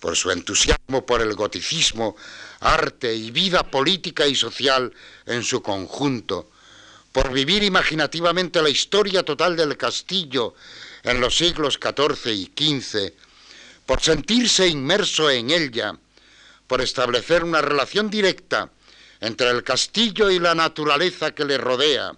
[0.00, 2.16] por su entusiasmo por el goticismo,
[2.60, 4.92] arte y vida política y social
[5.26, 6.50] en su conjunto,
[7.12, 10.54] por vivir imaginativamente la historia total del castillo
[11.02, 13.12] en los siglos XIV y XV,
[13.84, 15.96] por sentirse inmerso en ella,
[16.66, 18.70] por establecer una relación directa
[19.20, 22.14] entre el castillo y la naturaleza que le rodea,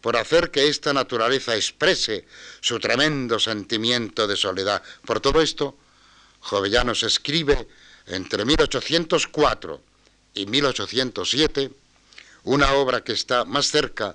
[0.00, 2.24] por hacer que esta naturaleza exprese
[2.60, 4.82] su tremendo sentimiento de soledad.
[5.04, 5.76] Por todo esto,
[6.40, 7.68] Jovellanos escribe
[8.06, 9.80] entre 1804
[10.34, 11.70] y 1807
[12.44, 14.14] una obra que está más cerca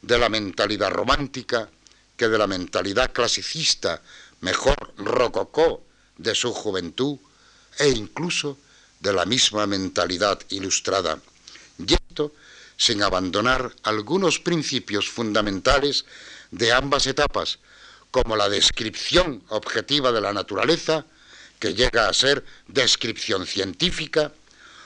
[0.00, 1.68] de la mentalidad romántica
[2.16, 4.00] que de la mentalidad clasicista,
[4.40, 5.82] mejor rococó
[6.16, 7.18] de su juventud
[7.78, 8.58] e incluso
[9.00, 11.18] de la misma mentalidad ilustrada,
[11.78, 12.32] y esto
[12.76, 16.04] sin abandonar algunos principios fundamentales
[16.50, 17.58] de ambas etapas,
[18.10, 21.04] como la descripción objetiva de la naturaleza,
[21.64, 24.30] que llega a ser descripción científica,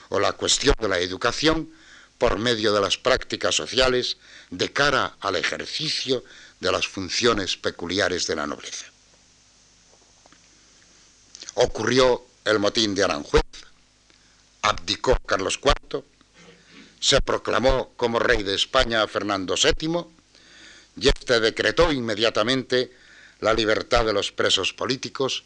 [0.07, 1.69] o la cuestión de la educación
[2.17, 4.15] por medio de las prácticas sociales
[4.49, 6.23] de cara al ejercicio
[6.61, 8.85] de las funciones peculiares de la nobleza.
[11.55, 13.43] Ocurrió el motín de Aranjuez,
[14.61, 16.01] abdicó Carlos IV,
[17.01, 20.05] se proclamó como rey de España a Fernando VII
[20.95, 22.95] y este decretó inmediatamente
[23.41, 25.43] la libertad de los presos políticos,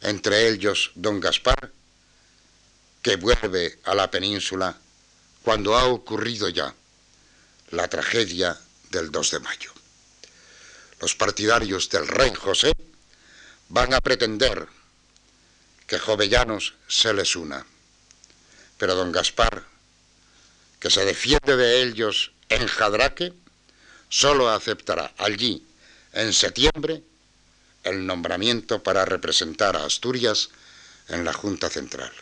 [0.00, 1.70] entre ellos don Gaspar,
[3.02, 4.76] que vuelve a la península
[5.42, 6.74] cuando ha ocurrido ya
[7.70, 8.58] la tragedia
[8.90, 9.72] del 2 de mayo.
[11.00, 12.72] Los partidarios del rey José
[13.68, 14.68] van a pretender
[15.86, 17.66] que Jovellanos se les una.
[18.78, 19.64] Pero don Gaspar,
[20.78, 23.32] que se defiende de ellos en Jadraque,
[24.08, 25.66] solo aceptará allí,
[26.12, 27.02] en septiembre,
[27.84, 30.50] el nombramiento para representar a Asturias
[31.08, 32.12] en la Junta Central.